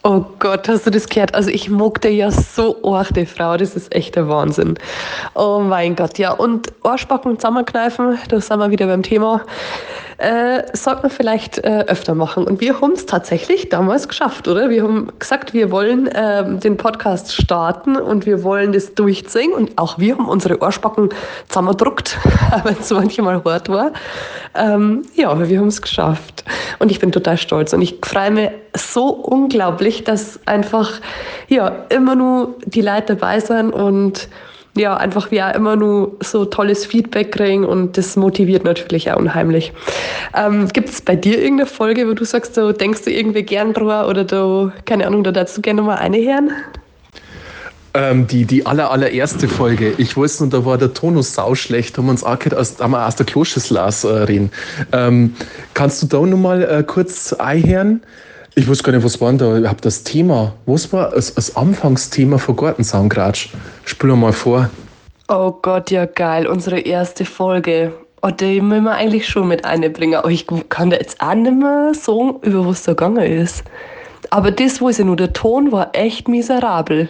Oh 0.02 0.24
Gott, 0.40 0.70
hast 0.70 0.86
du 0.86 0.92
das 0.92 1.10
gehört? 1.10 1.36
Also 1.36 1.50
ich 1.50 1.70
mag 1.70 2.00
dir 2.00 2.14
ja 2.14 2.32
so 2.32 2.82
arg, 2.84 3.14
die 3.14 3.26
Frau, 3.26 3.58
das 3.58 3.76
ist 3.76 3.94
echt 3.94 4.16
der 4.16 4.30
Wahnsinn. 4.30 4.76
Oh 5.36 5.60
mein 5.60 5.96
Gott, 5.98 6.18
ja. 6.18 6.32
Und 6.32 6.72
Arschbacken 6.84 7.38
zusammenkneifen, 7.38 8.18
da 8.30 8.40
sind 8.40 8.60
wir 8.60 8.72
wieder 8.72 8.88
beim 8.88 9.04
Thema. 9.04 9.42
Äh, 10.20 10.76
sollte 10.76 11.04
man 11.04 11.12
vielleicht 11.12 11.60
äh, 11.60 11.86
öfter 11.88 12.14
machen. 12.14 12.44
Und 12.44 12.60
wir 12.60 12.82
haben 12.82 12.92
es 12.92 13.06
tatsächlich 13.06 13.70
damals 13.70 14.06
geschafft, 14.06 14.50
oder? 14.50 14.70
Wir 14.70 14.84
haben 14.84 15.08
gesagt, 15.18 15.54
wir 15.54 15.72
wollen 15.72 16.10
ähm, 16.14 16.60
den 16.60 16.76
Podcast 16.76 17.34
starten 17.34 17.96
und 17.96 18.26
wir 18.26 18.44
wollen 18.44 18.74
das 18.74 18.94
durchziehen. 18.96 19.54
Und 19.54 19.78
auch 19.78 19.98
wir 19.98 20.18
haben 20.18 20.28
unsere 20.28 20.62
Arschbacken 20.62 21.08
zusammengedruckt, 21.48 22.18
wenn 22.66 22.76
es 22.78 22.90
manchmal 22.92 23.42
hart 23.46 23.70
war. 23.70 23.94
Ähm, 24.56 25.04
ja, 25.16 25.30
aber 25.30 25.48
wir 25.48 25.58
haben 25.60 25.68
es 25.68 25.82
geschafft. 25.82 26.44
Und 26.80 26.92
ich 26.92 27.00
bin 27.00 27.14
total 27.14 27.38
stolz. 27.38 27.72
Und 27.72 27.82
ich 27.82 28.00
freue 28.04 28.32
mich 28.32 28.50
so 28.76 29.08
unglaublich, 29.08 30.04
dass 30.04 30.38
einfach 30.46 30.92
ja, 31.48 31.86
immer 31.88 32.16
nur 32.16 32.56
die 32.66 32.82
Leute 32.82 33.16
dabei 33.16 33.40
sind 33.40 33.72
und 33.72 34.28
ja, 34.80 34.98
einfach 34.98 35.30
wir 35.32 35.48
auch 35.48 35.56
immer 35.56 35.76
nur 35.76 36.16
so 36.22 36.46
tolles 36.46 36.86
Feedback 36.86 37.32
kriegen 37.32 37.66
und 37.66 37.98
das 37.98 38.16
motiviert 38.16 38.64
natürlich 38.64 39.12
auch 39.12 39.18
unheimlich. 39.18 39.74
Ähm, 40.36 40.68
Gibt 40.70 40.90
es 40.90 41.02
bei 41.02 41.16
dir 41.16 41.40
irgendeine 41.40 41.70
Folge, 41.70 42.08
wo 42.08 42.14
du 42.14 42.26
sagst, 42.26 42.58
du 42.58 42.72
denkst 42.74 43.04
du 43.04 43.12
irgendwie 43.12 43.44
gern 43.44 43.74
drüber 43.74 44.08
oder 44.08 44.24
du, 44.24 44.72
keine 44.86 45.06
Ahnung, 45.06 45.24
da 45.24 45.32
dazu 45.32 45.62
gerne 45.62 45.82
mal 45.82 45.96
eine 45.96 46.18
hören? 46.18 46.52
Ähm, 47.96 48.28
die, 48.28 48.46
die 48.46 48.66
aller, 48.66 48.92
allererste 48.92 49.48
Folge, 49.48 49.94
ich 49.98 50.16
weiß 50.16 50.42
nur, 50.42 50.50
da 50.50 50.64
war 50.64 50.78
der 50.78 50.94
Tonus 50.94 51.34
sauschlecht, 51.34 51.98
haben 51.98 52.10
uns 52.10 52.24
auch 52.24 52.38
aus, 52.56 52.80
haben 52.80 52.92
wir 52.92 53.06
aus 53.06 53.16
der 53.16 53.26
Kloschüssel 53.26 53.78
äh, 53.78 54.08
reden. 54.08 54.52
Ähm, 54.92 55.36
kannst 55.74 56.04
du 56.04 56.08
da 56.08 56.22
nochmal 56.22 56.64
äh, 56.64 56.84
kurz 56.84 57.34
einhören? 57.34 58.02
Ich 58.60 58.68
weiß 58.68 58.84
gar 58.84 58.92
nicht, 58.92 59.06
was 59.06 59.22
war 59.22 59.30
denn 59.30 59.38
da? 59.38 59.58
Ich 59.58 59.66
habe 59.66 59.80
das 59.80 60.04
Thema, 60.04 60.52
was 60.66 60.92
war 60.92 61.12
das, 61.12 61.34
das 61.34 61.56
Anfangsthema 61.56 62.38
von 62.38 62.58
Gartensaungratsch? 62.58 63.52
Spül 63.86 64.14
mal 64.18 64.34
vor. 64.34 64.70
Oh 65.30 65.54
Gott, 65.62 65.92
ja 65.92 66.06
geil, 66.06 66.46
unsere 66.46 66.82
erste 66.82 67.24
Folge. 67.24 67.94
Oh, 68.22 68.32
die 68.32 68.60
müssen 68.60 68.84
wir 68.84 68.96
eigentlich 68.96 69.30
schon 69.30 69.48
mit 69.48 69.64
einbringen. 69.64 70.16
Aber 70.16 70.30
ich 70.30 70.46
kann 70.68 70.90
da 70.90 70.98
jetzt 70.98 71.22
auch 71.22 71.36
nicht 71.36 71.58
mehr 71.58 71.94
sagen, 71.94 72.36
über 72.42 72.68
was 72.68 72.84
da 72.84 72.92
gegangen 72.92 73.24
ist. 73.24 73.64
Aber 74.30 74.52
das 74.52 74.82
weiß 74.82 75.00
ich 75.00 75.06
nur, 75.06 75.16
der 75.16 75.32
Ton 75.32 75.72
war 75.72 75.92
echt 75.94 76.28
miserabel. 76.28 77.10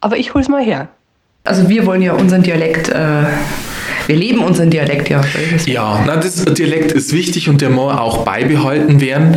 Aber 0.00 0.16
ich 0.16 0.32
hol's 0.32 0.48
mal 0.48 0.62
her. 0.64 0.88
Also 1.44 1.68
wir 1.68 1.84
wollen 1.84 2.00
ja 2.00 2.14
unseren 2.14 2.42
Dialekt, 2.42 2.88
äh, 2.88 3.24
wir 4.08 4.16
leben 4.16 4.40
unseren 4.40 4.70
Dialekt 4.70 5.08
ja. 5.10 5.20
Ja, 5.66 6.02
na, 6.06 6.16
das 6.16 6.44
Dialekt 6.44 6.90
ist 6.92 7.12
wichtig 7.12 7.48
und 7.48 7.60
der 7.60 7.70
muss 7.70 7.94
auch 7.94 8.24
beibehalten 8.24 9.00
werden. 9.00 9.36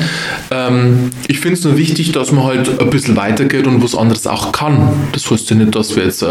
Ähm, 0.50 1.12
ich 1.28 1.40
finde 1.40 1.58
es 1.58 1.64
nur 1.64 1.78
wichtig, 1.78 2.12
dass 2.14 2.32
man 2.32 2.46
halt 2.46 2.82
ein 2.82 2.90
bisschen 2.90 3.16
weitergeht 3.16 3.68
und 3.68 3.84
was 3.84 3.96
anderes 3.96 4.26
auch 4.28 4.52
kann. 4.52 4.90
Das 5.12 5.30
heißt 5.30 5.50
ja 5.52 5.56
nicht, 5.58 5.76
dass 5.76 5.96
wir 5.96 6.04
jetzt 6.06 6.24
äh, 6.24 6.28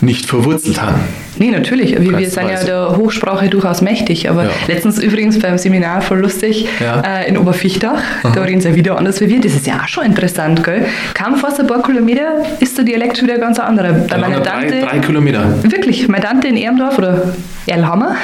nicht 0.00 0.26
verwurzelt 0.26 0.80
haben. 0.80 1.00
Nee, 1.40 1.50
natürlich. 1.50 1.92
Wir, 2.00 2.18
wir 2.18 2.28
sind 2.30 2.48
ja 2.48 2.62
der 2.64 2.96
Hochsprache 2.96 3.48
durchaus 3.48 3.80
mächtig. 3.80 4.28
Aber 4.28 4.44
Ja. 4.44 4.50
letztens 4.66 4.98
übrigens 4.98 5.38
beim 5.38 5.56
Seminar 5.56 6.02
voll 6.02 6.18
lustig 6.18 6.66
Ja. 6.80 7.00
äh, 7.00 7.28
in 7.28 7.38
Oberfichtach. 7.38 8.00
Da 8.22 8.42
reden 8.42 8.60
sie 8.60 8.68
ja 8.70 8.74
wieder 8.74 8.98
anders 8.98 9.20
wie 9.20 9.28
wir. 9.28 9.40
Das 9.40 9.54
ist 9.54 9.66
ja 9.66 9.80
auch 9.82 9.88
schon 9.88 10.04
interessant, 10.04 10.62
gell? 10.64 10.84
Kaum 11.14 11.36
fast 11.36 11.60
ein 11.60 11.66
paar 11.68 11.82
Kilometer 11.82 12.42
ist 12.60 12.76
der 12.76 12.84
Dialekt 12.84 13.22
wieder 13.22 13.38
ganz 13.38 13.58
anderer. 13.58 14.06
Ja, 14.10 14.18
meiner 14.18 14.38
na, 14.38 14.40
drei, 14.40 14.68
Tante, 14.68 14.80
drei 14.80 14.98
Kilometer. 14.98 15.62
Wirklich, 15.62 16.08
meine 16.08 16.24
Tante 16.24 16.48
in 16.48 16.56
Ermdorf 16.56 16.98
oder 16.98 17.34
Erlhammer, 17.78 18.16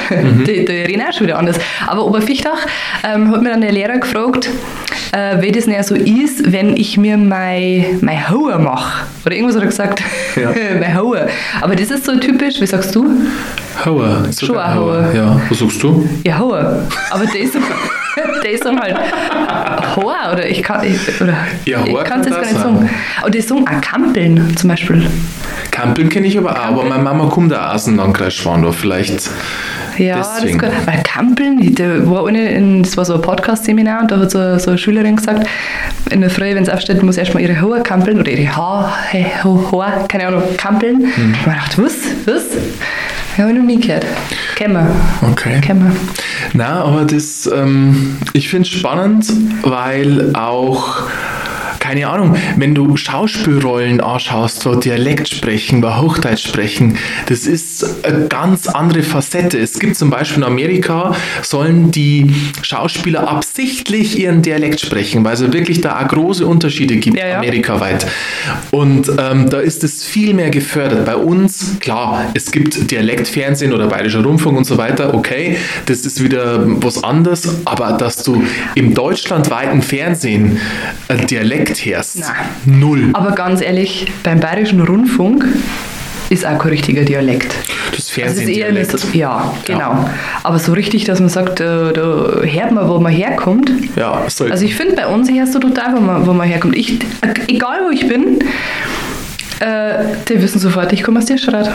die, 0.47 0.65
die 0.65 0.73
reden 0.73 1.03
auch 1.03 1.13
schon 1.13 1.27
wieder 1.27 1.39
anders. 1.39 1.59
Aber 1.87 2.07
Oberfichtach 2.07 2.67
ähm, 3.05 3.31
hat 3.31 3.43
mir 3.43 3.51
dann 3.51 3.61
der 3.61 3.73
Lehrer 3.73 3.99
gefragt, 3.99 4.49
äh, 5.13 5.41
wie 5.41 5.53
das 5.53 5.67
denn 5.67 5.83
so 5.83 5.95
ist, 5.95 6.53
wenn 6.53 6.77
ich 6.77 6.97
mir 6.97 7.17
mein, 7.17 7.99
mein 8.01 8.29
Hauer 8.29 8.59
mache. 8.59 9.07
Oder 9.25 9.37
irgendwas 9.37 9.57
hat 9.57 9.63
er 9.63 9.69
gesagt. 9.69 10.03
Ja. 10.37 10.53
mein 10.81 10.95
Hauer. 10.95 11.29
Aber 11.61 11.77
das 11.77 11.91
ist 11.91 12.05
so 12.05 12.17
typisch, 12.19 12.61
wie 12.61 12.67
sagst 12.67 12.95
du? 12.95 13.09
Hauer. 13.85 14.25
Schon 14.39 14.59
ein 14.59 14.75
Hauer. 14.75 15.13
Ja, 15.15 15.41
was 15.49 15.59
sagst 15.59 15.83
du? 15.83 16.09
Ja, 16.25 16.39
Hauer. 16.39 16.83
Aber 17.11 17.27
der 17.27 17.41
ist 17.41 17.53
so. 17.53 17.59
Die 18.45 18.57
sagen 18.57 18.81
halt 18.81 18.97
Hoa 19.97 20.33
oder 20.33 20.47
ich 20.49 20.63
kann 20.63 20.85
ich, 20.85 21.21
oder 21.21 21.37
Ja, 21.65 21.85
ich 21.85 22.05
kann 22.05 22.21
es 22.21 22.27
jetzt 22.27 22.37
gar 22.37 22.41
nicht 22.43 22.57
sagen. 22.59 22.91
Aber 23.21 23.31
die 23.31 23.41
sagen 23.41 23.65
auch 23.69 23.81
Kampeln 23.81 24.57
zum 24.57 24.69
Beispiel. 24.69 25.07
Kampeln 25.71 26.09
kenne 26.09 26.27
ich 26.27 26.39
aber 26.39 26.53
auch, 26.53 26.65
aber 26.67 26.85
meine 26.85 27.03
Mama 27.03 27.27
kommt 27.29 27.53
auch 27.55 27.75
aus 27.75 27.85
dem 27.87 27.97
Landkreis 27.97 28.35
Schwandorf. 28.35 28.77
Vielleicht 28.77 29.29
Ja, 29.99 30.17
Deswegen. 30.19 30.59
das 30.59 30.71
kann, 30.71 30.87
weil 30.87 31.03
Kampeln, 31.03 31.75
da 31.75 32.09
war 32.11 32.27
eine, 32.29 32.51
in, 32.51 32.83
das 32.83 32.97
war 32.97 33.05
so 33.05 33.15
ein 33.15 33.23
Podcast-Seminar 33.23 34.03
und 34.03 34.11
da 34.11 34.19
hat 34.19 34.31
so, 34.31 34.59
so 34.59 34.71
eine 34.71 34.79
Schülerin 34.79 35.17
gesagt, 35.17 35.47
in 36.11 36.21
der 36.21 36.31
Früh, 36.31 36.55
wenn 36.55 36.63
es 36.63 36.69
aufsteht, 36.69 37.03
muss 37.03 37.17
erstmal 37.17 37.43
ihre 37.43 37.61
Haare 37.61 37.83
kampeln 37.83 38.19
oder 38.21 38.31
ihre 38.31 38.55
Haar, 38.57 38.93
hey, 39.11 39.27
Ho- 39.43 39.71
Haar, 39.73 40.07
keine 40.09 40.29
Ahnung, 40.29 40.43
kampeln. 40.57 40.99
Mhm. 40.99 41.35
Und 41.45 41.53
ich 41.53 41.55
dachte, 41.55 41.83
was, 41.85 41.95
was? 42.27 42.43
Ja, 43.37 43.45
habe 43.45 43.53
ich 43.53 43.59
noch 43.59 43.67
nie 43.67 43.81
gehört. 43.81 44.07
Kennen 44.55 44.75
wir. 44.75 45.29
Okay. 45.31 45.61
Kennen 45.61 45.85
wir. 45.85 45.97
Na, 46.53 46.85
aber 46.85 47.05
das, 47.05 47.51
ähm, 47.53 48.17
ich 48.33 48.49
finde 48.49 48.69
es 48.69 48.75
spannend, 48.75 49.27
weil 49.63 50.35
auch, 50.37 51.03
keine 51.85 52.09
Ahnung, 52.09 52.35
wenn 52.57 52.75
du 52.75 52.97
Schauspielrollen 52.97 54.01
anschaust, 54.01 54.65
wo 54.65 54.75
Dialekt 54.75 55.29
sprechen, 55.29 55.83
wo 55.83 55.95
Hochdeutsch 56.01 56.49
sprechen, 56.49 56.97
das 57.27 57.47
ist 57.47 58.07
eine 58.07 58.29
ganz 58.29 58.69
andere 58.69 59.03
Facette. 59.03 59.59
Es 59.59 59.79
gibt 59.79 59.95
zum 59.95 60.09
Beispiel 60.09 60.39
in 60.39 60.45
Amerika, 60.45 61.15
sollen 61.43 61.91
die 61.91 62.35
Schauspieler 62.63 63.29
absichtlich 63.29 64.19
ihren 64.19 64.41
Dialekt 64.41 64.81
sprechen, 64.81 65.27
weil 65.27 65.35
es 65.35 65.53
wirklich 65.53 65.83
da 65.83 66.01
auch 66.01 66.09
große 66.09 66.47
Unterschiede 66.47 66.97
gibt, 66.97 67.19
Ja, 67.19 67.27
ja. 67.29 67.39
amerikaweit. 67.41 68.07
Und 68.71 69.11
ähm, 69.19 69.51
da 69.51 69.61
ist 69.61 69.85
es 69.85 70.05
viel 70.05 70.33
mehr 70.33 70.49
gefördert. 70.49 71.05
Bei 71.05 71.17
uns, 71.17 71.77
klar, 71.81 72.31
es 72.33 72.51
gibt 72.51 72.91
Dialektfernsehen 72.91 73.75
oder 73.75 73.89
Bayerischer 73.89 74.25
Rundfunk 74.25 74.57
und 74.57 74.65
so 74.65 74.79
weiter, 74.79 75.13
okay, 75.13 75.59
das 75.85 76.07
ist 76.07 76.25
wieder 76.25 76.63
was 76.83 77.05
anderes, 77.05 77.61
aber 77.67 77.93
dass 77.93 78.23
du 78.23 78.43
im 78.75 78.95
deutschlandweiten 78.95 79.83
Fernsehen 79.83 80.59
ein 81.09 81.27
Hörst, 81.79 82.19
Nein. 82.21 82.81
null. 82.81 83.11
Aber 83.13 83.33
ganz 83.33 83.61
ehrlich, 83.61 84.07
beim 84.23 84.41
Bayerischen 84.41 84.81
Rundfunk 84.81 85.47
ist 86.31 86.47
auch 86.47 86.59
kein 86.59 86.71
richtiger 86.71 87.03
Dialekt. 87.05 87.55
Das 87.91 87.99
Also 88.09 88.13
Fernsehdialekt. 88.13 88.99
so- 88.99 89.09
ja, 89.13 89.53
genau. 89.67 90.09
Aber 90.43 90.59
so 90.59 90.73
richtig, 90.73 91.05
dass 91.05 91.21
man 91.21 91.29
sagt, 91.29 91.61
da, 91.61 91.93
da 91.93 92.01
hört 92.43 92.73
man, 92.73 92.89
wo 92.89 92.99
man 92.99 93.13
herkommt. 93.13 93.71
Ja, 93.95 94.23
soll 94.29 94.51
Also 94.51 94.65
ich 94.65 94.75
finde, 94.75 94.95
bei 94.97 95.07
uns 95.07 95.31
hörst 95.31 95.55
du 95.55 95.59
total, 95.59 95.95
wo 95.97 96.01
man, 96.01 96.27
wo 96.27 96.33
man 96.33 96.49
herkommt. 96.49 96.77
Ich, 96.77 96.99
egal 97.47 97.81
wo 97.87 97.91
ich 97.91 98.09
bin, 98.09 98.39
äh, 99.61 100.05
die 100.29 100.41
wissen 100.43 100.59
sofort, 100.59 100.93
ich 100.93 101.03
komme 101.03 101.19
aus 101.19 101.27
der 101.27 101.39
Stadt. 101.39 101.71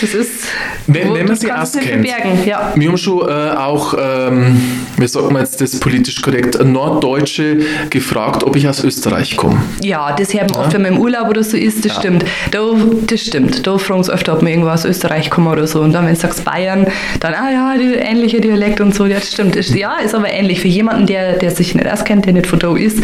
Das 0.00 0.12
ist, 0.12 0.44
Wenn, 0.86 1.08
wo- 1.08 1.14
wenn 1.14 1.26
man 1.26 1.36
sie 1.36 1.50
auskennt. 1.50 1.86
verbergen. 1.86 2.38
Ja. 2.44 2.72
Wir 2.74 2.88
haben 2.88 2.98
schon 2.98 3.28
äh, 3.28 3.50
auch, 3.56 3.94
ähm, 3.98 4.60
wie 4.96 5.06
sagt 5.06 5.30
man 5.30 5.42
jetzt 5.42 5.60
das 5.60 5.78
politisch 5.78 6.20
korrekt, 6.20 6.58
Norddeutsche 6.64 7.58
gefragt, 7.90 8.42
ob 8.44 8.56
ich 8.56 8.68
aus 8.68 8.82
Österreich 8.82 9.36
komme. 9.36 9.62
ja, 9.82 10.12
das 10.16 10.34
hört 10.34 10.50
man 10.50 10.64
oft, 10.64 10.74
wenn 10.74 10.82
man 10.82 10.94
im 10.94 10.98
Urlaub 11.00 11.28
oder 11.28 11.42
so 11.44 11.56
ist, 11.56 11.84
das 11.84 11.94
stimmt. 11.96 12.24
Da, 12.50 12.60
das 13.06 13.20
stimmt. 13.20 13.66
Da 13.66 13.78
fragen 13.78 14.02
sie 14.02 14.12
öfter, 14.12 14.32
ob 14.34 14.42
man 14.42 14.50
irgendwo 14.50 14.70
aus 14.70 14.84
Österreich 14.84 15.30
kommt 15.30 15.48
oder 15.48 15.66
so. 15.66 15.80
Und 15.80 15.92
dann, 15.92 16.06
wenn 16.06 16.14
du 16.14 16.20
sagst 16.20 16.44
Bayern, 16.44 16.86
dann, 17.20 17.34
ah 17.34 17.50
ja, 17.50 17.74
die 17.78 17.94
ähnliche 17.94 18.40
Dialekt 18.40 18.80
und 18.80 18.94
so, 18.94 19.06
ja, 19.06 19.16
das 19.16 19.32
stimmt. 19.32 19.54
Ist, 19.56 19.74
ja, 19.74 19.96
ist 20.04 20.14
aber 20.14 20.30
ähnlich. 20.30 20.60
Für 20.60 20.68
jemanden, 20.68 21.06
der, 21.06 21.34
der 21.38 21.50
sich 21.52 21.74
nicht 21.74 21.86
auskennt, 21.88 22.26
der 22.26 22.32
nicht 22.32 22.46
von 22.46 22.58
da 22.58 22.74
ist, 22.76 22.98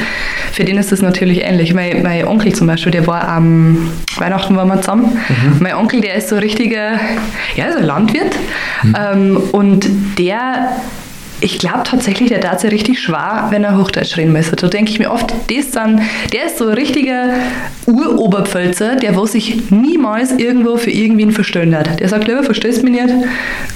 für 0.52 0.64
den 0.64 0.76
ist 0.76 0.90
das 0.92 1.02
natürlich 1.02 1.42
ähnlich. 1.44 1.73
Mein, 1.73 2.02
mein 2.02 2.26
Onkel 2.26 2.52
zum 2.54 2.66
Beispiel, 2.66 2.90
der 2.92 3.06
war 3.06 3.28
am 3.28 3.90
Weihnachten 4.18 4.56
waren 4.56 4.68
wir 4.68 4.80
zusammen. 4.80 5.18
Mein 5.61 5.75
Onkel, 5.76 6.00
der 6.00 6.14
ist 6.16 6.28
so 6.28 6.35
ein 6.37 6.42
richtiger, 6.80 6.99
ja, 7.56 7.66
ist 7.66 7.76
ein 7.76 7.84
Landwirt. 7.84 8.37
Ähm, 8.96 9.37
und 9.52 10.18
der 10.18 10.76
ich 11.40 11.59
glaube 11.59 11.82
tatsächlich, 11.85 12.28
der 12.28 12.40
tat 12.40 12.61
sich 12.61 12.70
richtig 12.70 13.00
schwer, 13.00 13.47
wenn 13.50 13.64
er 13.64 13.76
Hochdeutsch 13.78 14.16
reden 14.16 14.32
müsste. 14.32 14.56
Da 14.56 14.68
denke 14.68 14.90
ich 14.90 14.99
mir 14.99 15.11
oft, 15.11 15.32
das 15.49 15.70
dann, 15.70 16.00
der 16.32 16.47
ist 16.47 16.59
so 16.59 16.68
ein 16.68 16.75
richtiger 16.75 17.30
Uroberpfälzer, 17.87 18.97
der 18.97 19.16
wo 19.16 19.26
sich 19.26 19.70
niemals 19.70 20.32
irgendwo 20.32 20.76
für 20.76 20.90
irgendwen 20.90 21.32
verstehen 21.32 21.75
hat. 21.75 22.00
Der 22.00 22.09
sagt, 22.09 22.28
lieber 22.28 22.42
verstehst 22.42 22.82
mich 22.82 22.92
nicht, 22.92 23.14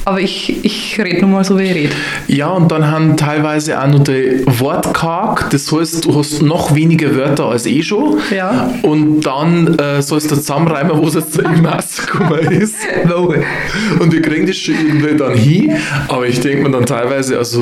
aber 0.04 0.20
ich, 0.20 0.64
ich 0.64 1.00
rede 1.02 1.20
nur 1.22 1.30
mal 1.30 1.44
so, 1.44 1.58
wie 1.58 1.64
ich 1.64 1.74
rede. 1.74 1.94
Ja, 2.28 2.48
und 2.48 2.70
dann 2.70 2.90
haben 2.90 3.16
teilweise 3.16 3.80
auch 3.80 3.86
noch 3.86 4.04
die 4.04 4.42
Wortkarg, 4.46 5.50
das 5.50 5.72
heißt, 5.72 6.04
du 6.04 6.14
hast 6.16 6.42
noch 6.42 6.74
weniger 6.74 7.14
Wörter 7.16 7.46
als 7.46 7.66
eh 7.66 7.82
schon. 7.82 8.18
Ja. 8.34 8.70
Und 8.82 9.22
dann 9.22 9.78
äh, 9.78 10.02
sollst 10.02 10.30
du 10.30 10.36
zusammenreimen, 10.36 10.96
wo 10.96 11.06
es 11.06 11.14
jetzt 11.14 11.38
im 11.38 11.64
rausgekommen 11.64 12.52
ist. 12.52 12.76
Und 14.00 14.12
wir 14.12 14.22
kriegen 14.22 14.46
das 14.46 14.56
schon 14.56 14.74
irgendwie 14.74 15.16
dann 15.16 15.34
hin, 15.34 15.76
aber 16.08 16.26
ich 16.26 16.40
denke 16.40 16.64
mir 16.64 16.70
dann 16.70 16.86
teilweise, 16.86 17.38
also 17.38 17.53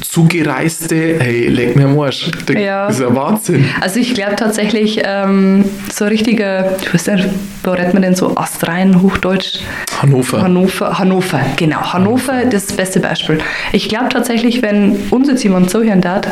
zugereiste, 0.00 1.16
hey, 1.18 1.48
leg 1.48 1.76
mir 1.76 1.84
am 1.86 1.98
Arsch. 1.98 2.30
Denk, 2.48 2.60
Ja. 2.60 2.86
Das 2.86 2.96
ist 2.96 3.02
ja 3.02 3.14
Wahnsinn. 3.14 3.64
Also 3.80 4.00
ich 4.00 4.14
glaube 4.14 4.36
tatsächlich, 4.36 5.00
ähm, 5.04 5.64
so 5.92 6.04
ein 6.04 6.10
richtiger, 6.10 6.76
ich 6.80 6.92
weiß 6.92 7.06
nicht, 7.08 7.28
wo 7.62 7.70
redet 7.72 7.92
man 7.94 8.02
denn 8.02 8.14
so 8.14 8.36
astrein, 8.36 9.00
Hochdeutsch? 9.02 9.60
Hannover. 10.00 10.42
Hannover, 10.42 10.98
Hannover, 10.98 11.40
genau. 11.56 11.80
Hannover, 11.92 12.44
das 12.50 12.66
beste 12.72 13.00
Beispiel. 13.00 13.38
Ich 13.72 13.88
glaube 13.88 14.08
tatsächlich, 14.10 14.62
wenn 14.62 14.96
uns 15.10 15.28
jetzt 15.28 15.42
jemand 15.44 15.70
zuhören 15.70 16.00
darf, 16.00 16.22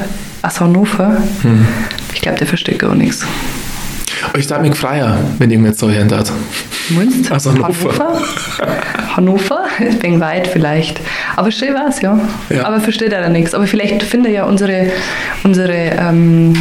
aus 0.42 0.60
Hannover, 0.60 1.16
ich 2.14 2.20
glaube, 2.20 2.38
der 2.38 2.46
versteht 2.46 2.78
gar 2.78 2.94
nichts. 2.94 3.24
Ich 4.36 4.46
darf 4.46 4.60
mich 4.62 4.74
freier, 4.76 5.18
wenn 5.38 5.50
irgendwer 5.50 5.72
so 5.74 5.90
hören 5.90 6.08
darf. 6.08 6.32
Meinst 6.94 7.30
du? 7.30 7.34
Aus 7.34 7.46
Hannover. 7.46 8.20
Hannover? 9.16 9.64
Ein 9.78 10.02
wenig 10.02 10.20
weit 10.20 10.46
vielleicht. 10.46 11.00
Aber 11.36 11.50
schön 11.50 11.74
war 11.74 11.88
es, 11.88 12.00
ja. 12.00 12.18
Ja. 12.50 12.64
Aber 12.64 12.80
versteht 12.80 13.12
er 13.12 13.22
da 13.22 13.28
nichts. 13.28 13.54
Aber 13.54 13.66
vielleicht 13.66 14.02
findet 14.02 14.32
ja 14.32 14.44
unsere, 14.44 14.90
unsere 15.44 15.72
ähm, 15.72 16.54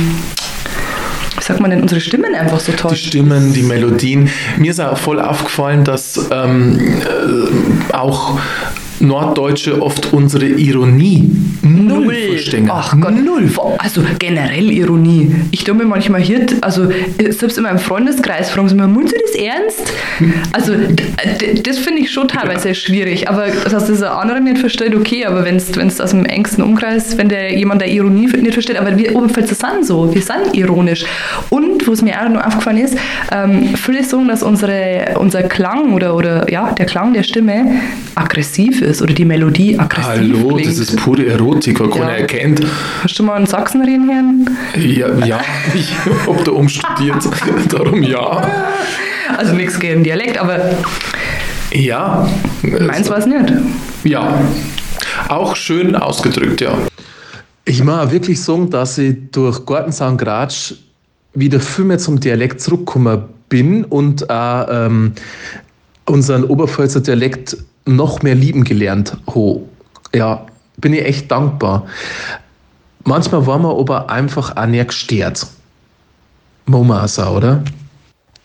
wie 1.38 1.44
sagt 1.44 1.60
man 1.60 1.72
denn, 1.72 1.82
unsere 1.82 2.02
Stimmen 2.02 2.36
einfach 2.36 2.60
so 2.60 2.72
toll. 2.74 2.92
Die 2.92 2.98
Stimmen, 2.98 3.54
die 3.54 3.64
Melodien. 3.64 4.30
Mir 4.58 4.72
ist 4.72 4.80
auch 4.80 4.98
voll 4.98 5.20
aufgefallen, 5.20 5.84
dass 5.84 6.30
ähm, 6.32 7.02
äh, 7.02 7.94
auch 7.94 8.40
Norddeutsche 9.02 9.82
oft 9.82 10.14
unsere 10.14 10.46
Ironie 10.46 11.30
null 11.64 12.14
verstehen. 12.14 12.70
Ach 12.72 12.96
Gott. 13.00 13.14
Null. 13.14 13.50
Also 13.78 14.02
generell 14.20 14.72
Ironie. 14.72 15.34
Ich 15.52 15.64
tue 15.64 15.76
mir 15.76 15.86
manchmal 15.86 16.22
hier, 16.22 16.46
also 16.62 16.90
äh, 17.18 17.32
selbst 17.32 17.58
in 17.58 17.64
meinem 17.64 17.80
Freundeskreis 17.80 18.50
fragen 18.50 18.70
sie 18.70 18.76
mir, 18.76 18.88
meinst 18.88 19.14
du 19.14 19.18
das 19.20 19.36
ernst? 19.36 19.94
Also 20.52 20.74
das 21.64 21.78
finde 21.78 22.02
ich 22.02 22.12
schon 22.12 22.28
teilweise 22.28 22.74
schwierig. 22.76 23.30
Aber 23.30 23.48
dass 23.48 23.88
das 23.88 24.00
der 24.00 24.18
andere 24.18 24.42
nicht 24.42 24.60
versteht, 24.60 24.96
okay. 24.96 25.26
Aber 25.26 25.46
wenn 25.46 25.56
es 25.58 26.02
aus 26.02 26.12
dem 26.12 26.26
engsten 26.26 26.64
Umkreis, 26.64 27.18
wenn 27.18 27.30
der 27.30 27.56
jemand 27.56 27.82
der 27.82 27.90
Ironie 27.90 28.28
nicht 28.28 28.54
versteht, 28.54 28.78
aber 28.78 28.98
wir 28.98 29.16
Oberpfälzer 29.16 29.56
sind 29.56 29.86
so, 29.86 30.14
wir 30.14 30.22
sind 30.22 30.54
ironisch. 30.54 31.06
Und 31.50 31.88
was 31.88 32.02
mir 32.02 32.22
auch 32.22 32.30
noch 32.30 32.46
aufgefallen 32.46 32.78
ist, 32.78 32.98
ähm, 33.32 33.76
viele 33.76 34.04
sagen, 34.04 34.28
dass 34.28 34.44
unsere, 34.44 35.16
unser 35.20 35.44
Klang 35.44 35.94
oder, 35.94 36.16
oder 36.16 36.50
ja, 36.52 36.72
der 36.74 36.86
Klang 36.86 37.14
der 37.14 37.24
Stimme 37.24 37.82
aggressiv 38.16 38.82
ist 38.82 38.91
oder 39.00 39.14
die 39.14 39.26
Melodie 39.26 39.78
aggressiv 39.78 40.08
Hallo, 40.10 40.56
klingt. 40.56 40.68
das 40.72 40.80
ist 40.80 40.98
pure 40.98 41.28
Erotik, 41.28 41.80
weil 41.80 41.90
keiner 41.92 42.10
Ja. 42.14 42.16
erkennt. 42.18 42.66
Hast 43.04 43.20
du 43.20 43.24
mal 43.24 43.36
einen 43.36 43.46
Sachsen 43.46 43.84
reden 43.84 44.10
hören? 44.12 44.50
Ja, 44.84 45.26
ja 45.26 45.40
ich 45.76 45.92
habe 46.26 46.44
da 46.44 46.52
umstudiert, 46.52 47.24
darum 47.70 48.02
ja. 48.02 48.42
Also 49.38 49.54
nichts 49.54 49.80
gegen 49.80 50.04
Dialekt, 50.04 50.38
aber 50.40 50.60
Ja, 51.72 52.28
meins 52.64 53.08
war 53.10 53.20
es 53.20 53.28
nicht. 53.28 53.54
ja. 54.04 54.42
Auch 55.30 55.56
schön 55.56 55.96
ausgedrückt, 55.96 56.62
ja. 56.62 56.78
Ich 57.66 57.82
auch 57.88 58.12
wirklich 58.12 58.42
sagen, 58.42 58.70
dass 58.72 58.98
ich 58.98 59.16
durch 59.32 59.66
Gartensaun 59.66 60.18
Gratsch 60.18 60.74
wieder 61.34 61.60
viel 61.60 61.86
mehr 61.86 62.00
zum 62.00 62.20
Dialekt 62.20 62.60
zurückgekommen 62.60 63.24
bin 63.48 63.86
und 63.86 64.30
auch 64.30 64.68
ähm, 64.70 65.14
unseren 66.06 66.44
Oberpfälzer 66.46 67.02
Dialekt 67.02 67.56
noch 67.86 68.22
mehr 68.22 68.36
lieben 68.36 68.64
gelernt 68.64 69.18
habe. 69.28 69.62
Ja, 70.14 70.46
bin 70.78 70.94
ich 70.94 71.06
echt 71.06 71.32
dankbar. 71.32 71.86
Manchmal 73.04 73.48
war 73.48 73.60
man 73.60 73.76
aber 73.76 74.10
einfach 74.10 74.56
auch 74.56 74.66
nicht 74.66 74.90
gestört. 74.90 75.48
Auch, 76.72 77.36
oder? 77.36 77.64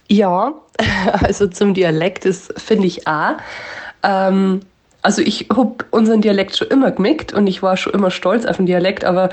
Ja, 0.08 0.52
also 1.22 1.46
zum 1.46 1.74
Dialekt, 1.74 2.24
das 2.24 2.48
finde 2.56 2.86
ich 2.86 3.06
auch. 3.06 3.34
Ähm, 4.02 4.60
also 5.02 5.22
ich 5.22 5.46
habe 5.54 5.76
unseren 5.90 6.20
Dialekt 6.20 6.56
schon 6.56 6.68
immer 6.68 6.90
gemickt 6.90 7.32
und 7.32 7.46
ich 7.46 7.62
war 7.62 7.76
schon 7.76 7.92
immer 7.92 8.10
stolz 8.10 8.44
auf 8.44 8.56
den 8.56 8.66
Dialekt, 8.66 9.04
aber 9.04 9.28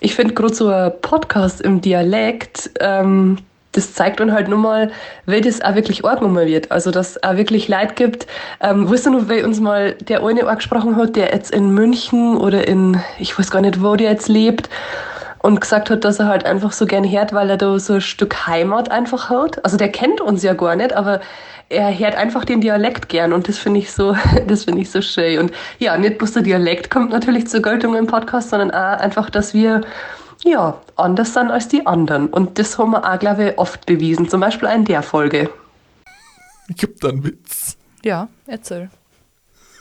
ich 0.00 0.14
finde 0.14 0.34
gerade 0.34 0.54
so 0.54 0.68
ein 0.68 0.92
Podcast 1.02 1.60
im 1.60 1.80
Dialekt, 1.80 2.70
ähm, 2.80 3.36
das 3.72 3.94
zeigt 3.94 4.20
dann 4.20 4.32
halt 4.32 4.48
nur 4.48 4.58
mal, 4.58 4.90
wie 5.26 5.40
das 5.40 5.62
auch 5.62 5.74
wirklich 5.74 6.04
angenommen 6.04 6.46
wird. 6.46 6.70
Also 6.72 6.90
dass 6.90 7.10
es 7.10 7.22
auch 7.22 7.36
wirklich 7.36 7.68
Leid 7.68 7.96
gibt. 7.96 8.26
Ähm, 8.60 8.90
weißt 8.90 9.06
du 9.06 9.10
noch, 9.10 9.28
wer 9.28 9.44
uns 9.44 9.60
mal 9.60 9.92
der 9.94 10.24
eine 10.24 10.46
angesprochen 10.46 10.96
hat, 10.96 11.16
der 11.16 11.32
jetzt 11.32 11.52
in 11.52 11.72
München 11.72 12.36
oder 12.36 12.66
in, 12.66 13.00
ich 13.18 13.38
weiß 13.38 13.50
gar 13.50 13.60
nicht, 13.60 13.82
wo 13.82 13.94
der 13.96 14.10
jetzt 14.10 14.28
lebt, 14.28 14.68
und 15.42 15.60
gesagt 15.60 15.90
hat, 15.90 16.04
dass 16.04 16.18
er 16.18 16.28
halt 16.28 16.44
einfach 16.44 16.72
so 16.72 16.86
gern 16.86 17.10
hört, 17.10 17.32
weil 17.32 17.50
er 17.50 17.56
da 17.56 17.78
so 17.78 17.94
ein 17.94 18.00
Stück 18.00 18.46
Heimat 18.46 18.90
einfach 18.90 19.30
hat. 19.30 19.64
Also 19.64 19.76
der 19.76 19.90
kennt 19.90 20.20
uns 20.20 20.42
ja 20.42 20.52
gar 20.52 20.76
nicht, 20.76 20.92
aber 20.92 21.20
er 21.70 21.96
hört 21.96 22.16
einfach 22.16 22.44
den 22.44 22.60
Dialekt 22.60 23.08
gern 23.08 23.32
und 23.32 23.48
das 23.48 23.56
finde 23.56 23.80
ich 23.80 23.92
so, 23.92 24.16
das 24.46 24.64
finde 24.64 24.82
ich 24.82 24.90
so 24.90 25.00
schön. 25.00 25.38
Und 25.38 25.52
ja, 25.78 25.96
nicht 25.96 26.18
bloß 26.18 26.32
der 26.32 26.42
Dialekt 26.42 26.90
kommt 26.90 27.10
natürlich 27.10 27.46
zur 27.46 27.62
Geltung 27.62 27.96
im 27.96 28.06
Podcast, 28.06 28.50
sondern 28.50 28.70
auch 28.70 29.00
einfach, 29.00 29.30
dass 29.30 29.54
wir 29.54 29.80
ja, 30.44 30.80
anders 30.96 31.34
sind 31.34 31.50
als 31.50 31.68
die 31.68 31.86
anderen. 31.86 32.28
Und 32.28 32.58
das 32.58 32.78
haben 32.78 32.92
wir 32.92 33.10
auch, 33.10 33.18
glaube 33.18 33.50
ich, 33.50 33.58
oft 33.58 33.86
bewiesen. 33.86 34.28
Zum 34.28 34.40
Beispiel 34.40 34.68
in 34.68 34.84
der 34.84 35.02
Folge. 35.02 35.50
Ich 36.68 36.82
hab 36.82 36.96
da 37.00 37.08
einen 37.08 37.24
Witz. 37.24 37.76
Ja, 38.04 38.28
erzähl. 38.46 38.90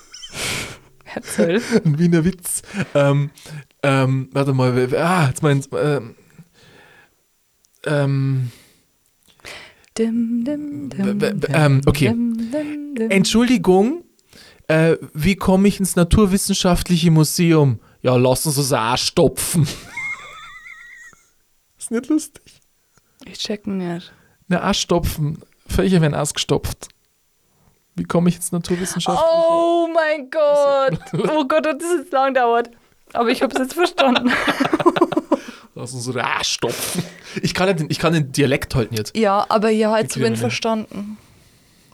erzähl. 1.16 1.62
Ein 1.86 2.00
Wiener 2.00 2.26
Witz. 2.26 2.62
Ähm, 2.94 3.30
ähm, 3.84 4.30
warte 4.32 4.54
mal, 4.54 4.90
ah, 4.96 5.28
jetzt 5.28 5.44
meins, 5.44 5.70
ähm, 5.74 6.16
ähm, 7.86 8.52
Dim, 10.00 10.46
dim, 10.46 10.90
dim, 10.90 11.42
ähm, 11.50 11.82
okay. 11.86 12.08
dim, 12.08 12.52
dim, 12.52 12.96
dim. 12.96 13.12
Entschuldigung, 13.12 14.06
äh, 14.70 14.96
wie 15.14 15.36
komme 15.36 15.68
ich 15.68 15.82
ins 15.82 15.98
Naturwissenschaftliche 15.98 17.12
Museum? 17.12 17.80
Ja, 18.02 18.16
lassen 18.16 18.52
Sie 18.52 18.62
es 18.62 18.72
auch 18.72 18.98
stopfen. 18.98 19.68
Ist 21.90 21.92
nicht 21.92 22.08
lustig. 22.10 22.44
Ich 23.26 23.40
check 23.40 23.66
nicht. 23.66 24.14
Ne, 24.48 24.64
ausstopfen. 24.64 25.42
Völcher 25.68 26.02
werden 26.02 26.14
ausgestopft. 26.14 26.90
Wie 27.96 28.04
komme 28.04 28.30
ich 28.30 28.36
ins 28.36 28.52
Naturwissenschaftliche? 28.52 29.28
Oh 29.28 29.88
mein 29.92 30.30
Gott. 30.30 31.00
Oh 31.14 31.46
Gott, 31.46 31.66
hat 31.66 31.82
das 31.82 31.90
jetzt 32.00 32.14
lang 32.14 32.36
dauert. 32.36 32.70
Aber 33.14 33.30
ich 33.30 33.42
habe 33.42 33.52
es 33.56 33.60
jetzt 33.60 33.74
verstanden. 33.74 34.32
Lassen 35.74 36.00
Sie 36.00 36.12
es 36.12 36.16
auch 36.16 36.44
stopfen. 36.44 37.04
Ich 37.42 37.56
kann, 37.56 37.76
den, 37.76 37.90
ich 37.90 37.98
kann 37.98 38.14
den 38.14 38.32
Dialekt 38.32 38.76
halt 38.76 38.92
nicht. 38.92 39.18
Ja, 39.18 39.48
aber 39.50 39.72
jetzt 39.72 40.16
ich 40.16 40.22
ihn 40.22 40.30
wir 40.30 40.38
verstanden. 40.38 41.18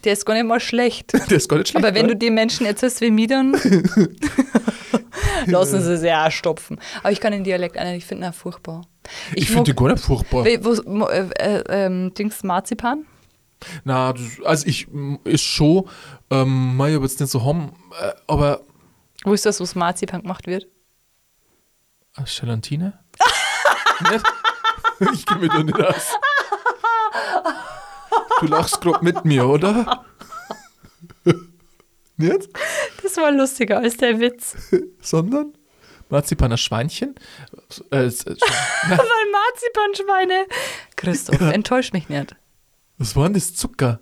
Der 0.03 0.11
ist 0.11 0.25
gar 0.25 0.33
nicht 0.33 0.45
mal 0.45 0.59
schlecht. 0.59 1.13
Der 1.29 1.37
ist 1.37 1.47
gar 1.47 1.57
nicht 1.57 1.69
schlecht. 1.69 1.85
Aber 1.85 1.95
wenn 1.95 2.07
du 2.07 2.11
oder? 2.11 2.19
den 2.19 2.33
Menschen 2.33 2.65
erzählst 2.65 2.99
wie 2.99 3.11
mir, 3.11 3.27
dann 3.27 3.53
lassen 5.45 5.81
sie 5.81 5.93
es 5.93 6.03
ja 6.03 6.27
auch 6.27 6.31
stopfen. 6.31 6.79
Aber 6.99 7.13
ich 7.13 7.21
kann 7.21 7.31
den 7.31 7.45
Dialekt 7.45 7.75
nicht, 7.75 7.95
ich 7.95 8.05
finde 8.05 8.25
ihn 8.25 8.29
auch 8.29 8.35
furchtbar. 8.35 8.81
Ich 9.33 9.47
finde 9.47 9.73
den 9.73 9.75
gar 9.75 9.91
nicht 9.91 10.03
furchtbar. 10.03 10.45
Wo, 10.45 11.05
äh, 11.07 11.29
äh, 11.37 11.63
ähm, 11.69 12.13
Dings 12.13 12.43
Marzipan? 12.43 13.05
Na, 13.83 14.13
also 14.43 14.67
ich 14.67 14.87
ist 15.23 15.43
schon, 15.43 15.89
ähm, 16.29 16.75
ich 16.87 16.95
hab 16.95 17.01
jetzt 17.01 17.19
nicht 17.19 17.29
so 17.29 17.43
haben, 17.43 17.73
äh, 17.99 18.11
aber 18.27 18.61
Wo 19.23 19.33
ist 19.33 19.45
das, 19.45 19.59
wo 19.59 19.63
das 19.63 19.75
Marzipan 19.75 20.21
gemacht 20.21 20.47
wird? 20.47 20.67
Gelatine? 22.39 22.99
nicht? 24.11 24.25
Ich 25.13 25.25
geh 25.25 25.35
mir 25.35 25.49
da 25.49 25.63
nicht 25.63 25.81
aus. 25.81 26.13
Du 28.39 28.47
lachst 28.47 28.81
gerade 28.81 29.03
mit 29.03 29.25
mir, 29.25 29.47
oder? 29.47 30.05
nicht? 32.17 32.49
Das 33.03 33.17
war 33.17 33.31
lustiger 33.31 33.79
als 33.79 33.97
der 33.97 34.19
Witz. 34.19 34.55
Sondern? 35.01 35.54
Marzipaner 36.09 36.57
Schweinchen? 36.57 37.15
Äh, 37.91 38.05
äh, 38.05 38.11
Weil 38.11 38.97
Marzipanschweine. 39.31 40.45
Christoph, 40.95 41.41
enttäusch 41.41 41.93
mich 41.93 42.09
nicht. 42.09 42.35
was 42.97 43.15
war 43.15 43.23
denn 43.25 43.33
das 43.33 43.55
Zucker? 43.55 43.99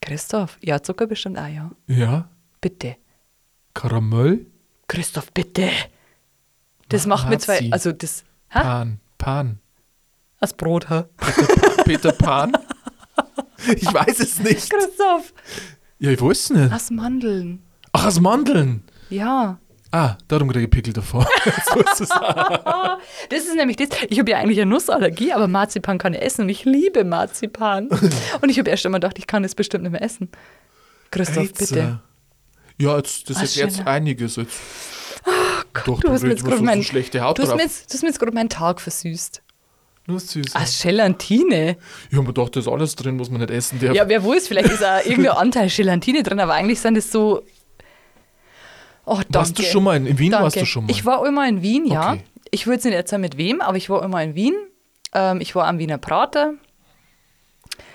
Christoph, 0.00 0.58
ja, 0.60 0.82
Zucker 0.82 1.06
bestimmt 1.06 1.38
auch, 1.38 1.48
ja. 1.48 1.70
Ja, 1.86 2.28
Bitte. 2.60 2.96
Karamell? 3.74 4.46
Christoph, 4.86 5.32
bitte. 5.32 5.68
Das 6.88 7.06
Ma- 7.06 7.16
macht 7.16 7.28
mir 7.30 7.38
zwei, 7.38 7.68
also 7.72 7.92
das, 7.92 8.24
ha? 8.50 8.62
Pan, 8.62 9.00
Pan. 9.18 9.58
Als 10.40 10.52
Brot, 10.54 10.88
ha? 10.90 11.08
Peter 11.84 12.12
Pan? 12.12 12.52
Ich 13.76 13.92
weiß 13.92 14.20
es 14.20 14.38
nicht. 14.40 14.68
Christoph, 14.70 15.32
Ja, 15.98 16.10
ich 16.10 16.20
weiß 16.20 16.38
es 16.38 16.50
nicht. 16.50 16.72
aus 16.72 16.90
Mandeln. 16.90 17.62
Ach, 17.92 18.06
aus 18.06 18.20
Mandeln. 18.20 18.84
Ja. 19.08 19.58
Ah, 19.94 20.18
darum 20.26 20.50
kriege 20.50 20.64
ich 20.64 20.70
Pickel 20.70 20.92
davor. 20.92 21.24
so 21.72 21.80
ist 21.80 22.00
es. 22.00 22.08
Das 23.30 23.44
ist 23.44 23.54
nämlich 23.54 23.76
das. 23.76 23.88
Ich 24.08 24.18
habe 24.18 24.30
ja 24.30 24.38
eigentlich 24.38 24.60
eine 24.60 24.70
Nussallergie, 24.70 25.32
aber 25.32 25.46
Marzipan 25.46 25.98
kann 25.98 26.14
ich 26.14 26.22
essen 26.22 26.42
und 26.42 26.48
ich 26.48 26.64
liebe 26.64 27.04
Marzipan. 27.04 27.88
und 28.40 28.48
ich 28.48 28.58
habe 28.58 28.68
erst 28.70 28.84
einmal 28.86 29.00
gedacht, 29.00 29.18
ich 29.18 29.26
kann 29.28 29.44
das 29.44 29.54
bestimmt 29.54 29.84
nicht 29.84 29.92
mehr 29.92 30.02
essen. 30.02 30.28
Christoph, 31.12 31.36
Rätsel. 31.50 31.66
bitte. 31.76 32.00
Ja, 32.78 32.96
jetzt, 32.96 33.30
das 33.30 33.36
Ah, 33.36 33.42
ist 33.44 33.54
jetzt 33.54 33.86
einiges. 33.86 34.34
Jetzt. 34.36 34.58
Doch, 35.86 36.00
Du 36.00 36.10
hast 36.10 36.22
mir 36.22 36.30
jetzt 36.30 36.40
so, 36.40 36.46
gerade 36.46 36.58
so 36.58 36.64
mein, 36.64 36.82
schlechte 36.82 37.20
Haut 37.20 37.38
du 37.38 37.42
hast 37.44 37.56
jetzt, 37.58 37.90
du 37.90 37.94
hast 37.94 38.02
mir 38.02 38.08
jetzt 38.08 38.18
gerade 38.18 38.32
meinen 38.32 38.48
Tag 38.48 38.80
versüßt. 38.80 39.42
Nur 40.06 40.20
süß. 40.20 40.54
Ah, 40.54 40.64
Gelatine. 40.82 41.76
Ich 42.10 42.16
habe 42.16 42.26
mir 42.26 42.34
gedacht, 42.34 42.56
da 42.56 42.60
ist 42.60 42.68
alles 42.68 42.94
drin, 42.96 43.18
was 43.20 43.30
man 43.30 43.40
nicht 43.40 43.50
essen 43.50 43.78
darf. 43.80 43.94
Ja, 43.94 44.08
wer 44.08 44.24
weiß, 44.24 44.48
vielleicht 44.48 44.70
ist 44.70 44.84
auch 44.84 45.04
irgendein 45.04 45.36
Anteil 45.36 45.68
Gelatine 45.68 46.22
drin, 46.22 46.40
aber 46.40 46.54
eigentlich 46.54 46.80
sind 46.80 46.96
es 46.96 47.10
so. 47.12 47.42
Oh, 49.06 49.16
danke. 49.16 49.34
warst 49.34 49.58
du 49.58 49.62
schon 49.62 49.84
mal 49.84 49.96
in, 49.96 50.06
in 50.06 50.18
Wien? 50.18 50.30
Danke. 50.30 50.44
Warst 50.44 50.56
du 50.56 50.66
schon 50.66 50.84
mal? 50.84 50.90
Ich 50.90 51.04
war 51.04 51.26
immer 51.26 51.48
in 51.48 51.62
Wien, 51.62 51.86
ja. 51.86 52.12
Okay. 52.12 52.24
Ich 52.50 52.66
würde 52.66 52.76
jetzt 52.76 52.84
nicht 52.84 52.94
erzählen, 52.94 53.20
mit 53.20 53.36
wem, 53.36 53.60
aber 53.60 53.76
ich 53.76 53.90
war 53.90 54.02
immer 54.02 54.22
in 54.22 54.34
Wien. 54.34 54.54
Ähm, 55.12 55.40
ich 55.40 55.54
war 55.54 55.66
am 55.66 55.78
Wiener 55.78 55.98
Prater. 55.98 56.54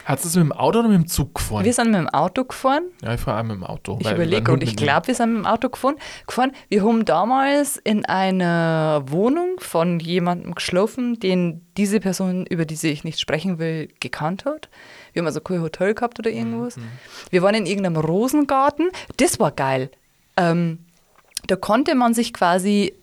Hast 0.10 0.24
du 0.24 0.28
das 0.28 0.36
mit 0.36 0.46
dem 0.46 0.52
Auto 0.52 0.80
oder 0.80 0.88
mit 0.88 0.98
dem 0.98 1.08
Zug 1.08 1.36
gefahren? 1.36 1.64
Wir 1.64 1.74
sind 1.74 1.92
mit 1.92 2.00
dem 2.00 2.10
Auto 2.10 2.44
gefahren. 2.44 2.86
ja, 3.04 3.14
ich 3.14 3.22
fahre 3.22 3.44
mit 3.44 3.58
dem 3.58 3.64
Auto. 3.64 4.00
Ich 4.02 4.10
überlege 4.10 4.52
und 4.52 4.64
ich 4.64 4.76
glaube, 4.76 5.06
wir 5.08 5.14
sind 5.14 5.34
mit 5.34 5.44
dem 5.44 5.46
Auto 5.46 5.70
gefahren. 5.70 5.98
gefahren. 6.26 6.52
Wir 6.68 6.84
haben 6.84 7.06
damals 7.06 7.78
in 7.78 8.06
einer 8.06 9.04
Wohnung 9.06 9.60
von 9.60 10.00
jemandem 10.00 10.56
geschlafen, 10.56 11.20
den 11.20 11.62
diese 11.78 12.00
Person, 12.00 12.48
über 12.48 12.66
die 12.66 12.88
ich 12.88 13.04
nicht 13.04 13.20
sprechen 13.20 13.60
will, 13.60 13.90
gekannt 14.00 14.46
hat. 14.46 14.70
Wir 15.14 15.22
haben 15.22 15.28
also 15.28 15.42
kein 15.42 15.62
Hotel 15.62 15.94
gehabt 15.94 16.18
oder 16.18 16.32
irgendwas. 16.32 16.78
Mhm. 16.78 16.90
Wir 17.30 17.44
waren 17.44 17.54
in 17.54 17.68
irgendeinem 17.68 17.98
Rosengarten. 17.98 18.90
Das 19.18 19.40
war 19.40 19.52
geil. 19.52 19.92
Ähm, 20.38 20.80
da 21.48 21.56
konnte 21.56 21.96
man 21.96 22.14
sich 22.14 22.34
quasi 22.34 22.94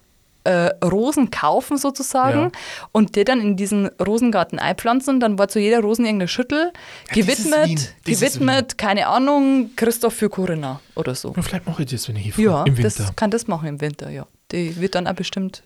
äh, 0.44 0.70
Rosen 0.84 1.30
kaufen 1.30 1.76
sozusagen 1.76 2.38
Ja. 2.40 2.50
und 2.92 3.16
die 3.16 3.24
dann 3.24 3.40
in 3.40 3.56
diesen 3.56 3.88
Rosengarten 4.00 4.60
einpflanzen 4.60 5.14
und 5.14 5.20
dann 5.20 5.38
war 5.40 5.48
zu 5.48 5.58
jeder 5.58 5.80
Rosen 5.80 6.04
irgendeine 6.04 6.28
Schüttel 6.28 6.72
Ja, 7.08 7.14
gewidmet, 7.14 7.94
gewidmet, 8.04 8.78
keine 8.78 9.08
Ahnung, 9.08 9.70
Christoph 9.74 10.14
für 10.14 10.28
Corinna 10.30 10.80
oder 10.94 11.16
so. 11.16 11.32
Ja, 11.34 11.42
vielleicht 11.42 11.66
mache 11.66 11.82
ich 11.82 11.90
das, 11.90 12.06
wenn 12.08 12.14
ich 12.16 12.22
hier 12.22 12.32
fahre. 12.34 12.44
Ja, 12.46 12.64
Im 12.64 12.76
Winter. 12.76 12.92
das 13.02 13.16
kann 13.16 13.32
das 13.32 13.48
machen 13.48 13.66
im 13.68 13.80
Winter, 13.80 14.08
ja. 14.10 14.26
Die 14.52 14.80
wird 14.80 14.94
dann 14.94 15.08
auch 15.08 15.14
bestimmt, 15.14 15.64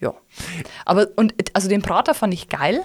ja. 0.00 0.12
Aber, 0.84 1.06
und, 1.14 1.32
also 1.52 1.68
den 1.68 1.82
Prater 1.82 2.14
fand 2.14 2.34
ich 2.34 2.48
geil. 2.48 2.82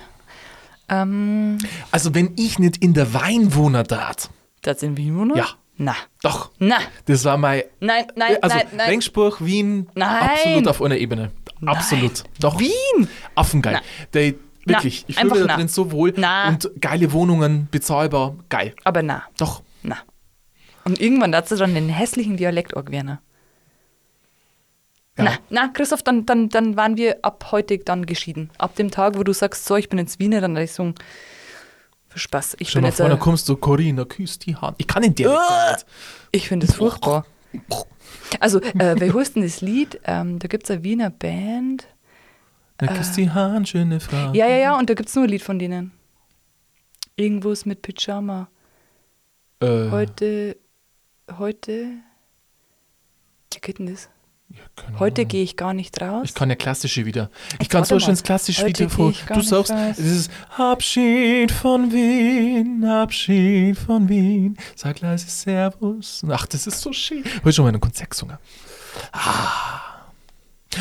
Ähm, 0.87 1.57
Also, 1.89 2.13
wenn 2.13 2.33
ich 2.37 2.59
nicht 2.59 2.77
in 2.83 2.93
der 2.93 3.13
Weinwohner 3.13 3.83
tat. 3.85 4.29
das 4.61 4.83
in 4.83 4.97
Wien 4.97 5.17
wohnen? 5.17 5.35
Ja. 5.35 5.47
Na, 5.83 5.95
Doch. 6.21 6.51
na, 6.59 6.77
Das 7.05 7.25
war 7.25 7.37
mein. 7.37 7.63
nein, 7.79 8.05
nein, 8.15 8.37
also, 8.39 8.55
nein, 8.55 8.67
nein. 8.75 8.89
Regensburg, 8.89 9.43
Wien, 9.43 9.89
Nein. 9.95 10.29
absolut 10.29 10.67
auf 10.67 10.79
einer 10.79 10.95
Ebene. 10.97 11.31
Absolut. 11.65 12.23
Doch. 12.39 12.59
Wien? 12.59 13.07
Affengeil. 13.33 13.73
Nein. 13.73 13.81
Der, 14.13 14.33
wirklich, 14.63 15.05
ich 15.07 15.15
fühle 15.15 15.31
mich 15.31 15.39
da 15.39 15.45
nein. 15.47 15.57
drin 15.57 15.67
so 15.69 15.91
wohl. 15.91 16.13
Nein. 16.15 16.49
Und 16.53 16.69
geile 16.79 17.11
Wohnungen, 17.13 17.67
bezahlbar, 17.71 18.35
geil. 18.49 18.75
Aber 18.83 19.01
na, 19.01 19.23
Doch. 19.39 19.63
na. 19.81 19.97
Und 20.83 21.01
irgendwann 21.01 21.35
hat 21.35 21.47
sie 21.49 21.57
dann 21.57 21.73
den 21.73 21.89
hässlichen 21.89 22.37
Dialekt 22.37 22.77
angewöhnen. 22.77 23.17
Ja. 25.17 25.23
Na, 25.23 25.31
na, 25.49 25.67
Christoph, 25.69 26.03
dann, 26.03 26.27
dann, 26.27 26.49
dann 26.49 26.77
waren 26.77 26.95
wir 26.95 27.17
ab 27.23 27.47
heute 27.51 27.79
dann 27.79 28.05
geschieden. 28.05 28.51
Ab 28.59 28.75
dem 28.75 28.91
Tag, 28.91 29.17
wo 29.17 29.23
du 29.23 29.33
sagst, 29.33 29.65
so, 29.65 29.75
ich 29.77 29.89
bin 29.89 29.97
ins 29.97 30.19
Wiener, 30.19 30.41
dann 30.41 30.55
ich 30.57 30.73
so, 30.73 30.93
für 32.11 32.19
Spaß. 32.19 32.57
Ich 32.59 32.69
Stell 32.69 32.79
bin 32.79 32.83
mal 32.83 32.87
jetzt, 32.89 32.97
vor, 32.97 33.05
äh, 33.05 33.09
da 33.09 33.15
kommst 33.15 33.47
du, 33.47 33.55
Corinna, 33.55 34.05
küsst 34.05 34.45
die 34.45 34.55
Hand. 34.55 34.75
Ich 34.77 34.87
kann 34.87 35.01
den 35.01 35.15
Dialekt 35.15 35.41
nicht. 35.71 35.85
Ich 36.31 36.47
finde 36.47 36.67
es 36.67 36.75
furchtbar. 36.75 37.25
Also, 38.39 38.61
äh, 38.61 38.95
wer 38.97 39.23
denn 39.23 39.43
das 39.43 39.61
Lied? 39.61 39.99
Ähm, 40.05 40.39
da 40.39 40.47
gibt 40.47 40.65
es 40.65 40.71
eine 40.71 40.83
Wiener 40.83 41.09
Band. 41.09 41.87
Na, 42.81 42.87
küsst 42.87 43.15
die 43.15 43.29
Hand, 43.29 43.69
schöne 43.69 43.99
Frau. 43.99 44.33
Ja, 44.33 44.47
ja, 44.47 44.57
ja, 44.57 44.77
und 44.77 44.89
da 44.89 44.93
gibt 44.93 45.09
es 45.09 45.15
nur 45.15 45.25
ein 45.25 45.29
Lied 45.29 45.41
von 45.41 45.59
denen. 45.59 45.91
Irgendwas 47.15 47.65
mit 47.65 47.81
Pyjama. 47.81 48.49
Äh, 49.59 49.89
Heute, 49.91 50.57
heute, 51.37 51.85
wie 53.53 53.59
geht 53.59 53.79
denn 53.79 53.85
das? 53.87 54.09
Keine 54.75 54.99
Heute 54.99 55.25
gehe 55.25 55.43
ich 55.43 55.55
gar 55.57 55.73
nicht 55.73 55.99
raus. 56.01 56.21
Ich 56.25 56.33
kann 56.33 56.49
ja 56.49 56.55
klassische 56.55 57.05
wieder. 57.05 57.29
Ich 57.53 57.59
Jetzt 57.63 57.69
kann 57.69 57.83
so 57.85 57.99
schön 57.99 58.09
das 58.11 58.23
klassische 58.23 58.63
Heute 58.63 58.79
wieder 58.85 58.89
vor. 58.89 59.09
ich 59.11 59.21
Du 59.23 59.41
sagst, 59.41 59.71
raus. 59.71 59.95
dieses 59.97 60.29
Abschied 60.57 61.51
von 61.51 61.91
Wien, 61.91 62.83
Abschied 62.85 63.77
von 63.77 64.07
Wien, 64.09 64.57
sag 64.75 64.99
leise 65.01 65.29
Servus. 65.29 66.21
Ach, 66.29 66.45
das 66.47 66.67
ist 66.67 66.81
so 66.81 66.91
schön. 66.93 67.23
Heute 67.43 67.53
schon 67.53 67.65
mal 67.65 67.73
ein 67.73 67.79
Konzert 67.79 68.09
gesungen. 68.11 68.37
Ah. 69.11 69.81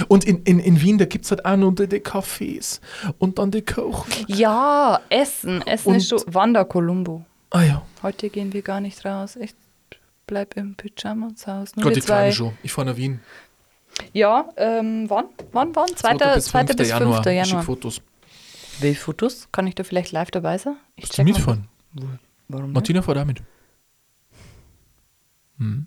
Und 0.09 0.25
in, 0.25 0.43
in, 0.45 0.61
in 0.61 0.81
Wien, 0.81 0.99
da 0.99 1.05
gibt 1.05 1.25
es 1.25 1.31
halt 1.33 1.45
auch 1.45 1.57
noch 1.57 1.73
die 1.75 1.85
Cafés 1.87 2.81
und 3.19 3.39
dann 3.39 3.51
die 3.51 3.63
Kochen. 3.63 4.25
Ja, 4.29 5.01
Essen. 5.09 5.63
Essen 5.67 5.89
Und- 5.91 5.97
ist 5.97 6.09
schon 6.09 6.21
Wanda 6.27 6.65
Columbo. 6.65 7.25
Ah 7.51 7.63
ja, 7.63 7.83
Heute 8.03 8.31
gehen 8.31 8.53
wir 8.53 8.63
gar 8.63 8.81
nicht 8.81 9.05
raus. 9.05 9.35
Ich 9.35 9.53
bleib 10.29 10.57
im 10.57 10.77
Pyjama 10.77 11.35
zu 11.35 11.53
Hause. 11.53 11.73
Nur 11.75 11.87
Gott, 11.87 11.97
die 11.97 12.01
kleine 12.01 12.31
zwei. 12.31 12.37
schon. 12.37 12.53
Ich 12.63 12.73
fahre 12.73 12.87
nach 12.91 12.97
Wien. 12.97 13.19
Ja, 14.13 14.49
ähm, 14.57 15.09
wann? 15.09 15.27
Wann, 15.53 15.75
wann? 15.75 15.89
2. 15.89 16.17
2. 16.17 16.35
bis 16.35 16.49
5. 16.51 16.89
Januar. 16.89 17.19
Ich 17.21 17.25
schick 17.25 17.47
Januar. 17.47 17.63
Fotos. 17.63 18.01
Wie 18.81 18.95
Fotos? 18.95 19.49
Kann 19.53 19.67
ich 19.67 19.75
da 19.75 19.85
vielleicht 19.85 20.13
live 20.13 20.31
dabei 20.31 20.59
sein? 20.59 20.77
Ich 20.97 21.05
Willst 21.05 21.19
du 21.19 21.25
mitfahren? 21.25 21.69
Warum 22.49 22.67
nicht? 22.67 22.75
Martina 22.75 23.03
fährt 23.03 23.19
auch 23.19 23.25
mit. 23.25 23.43
Bim, 25.59 25.87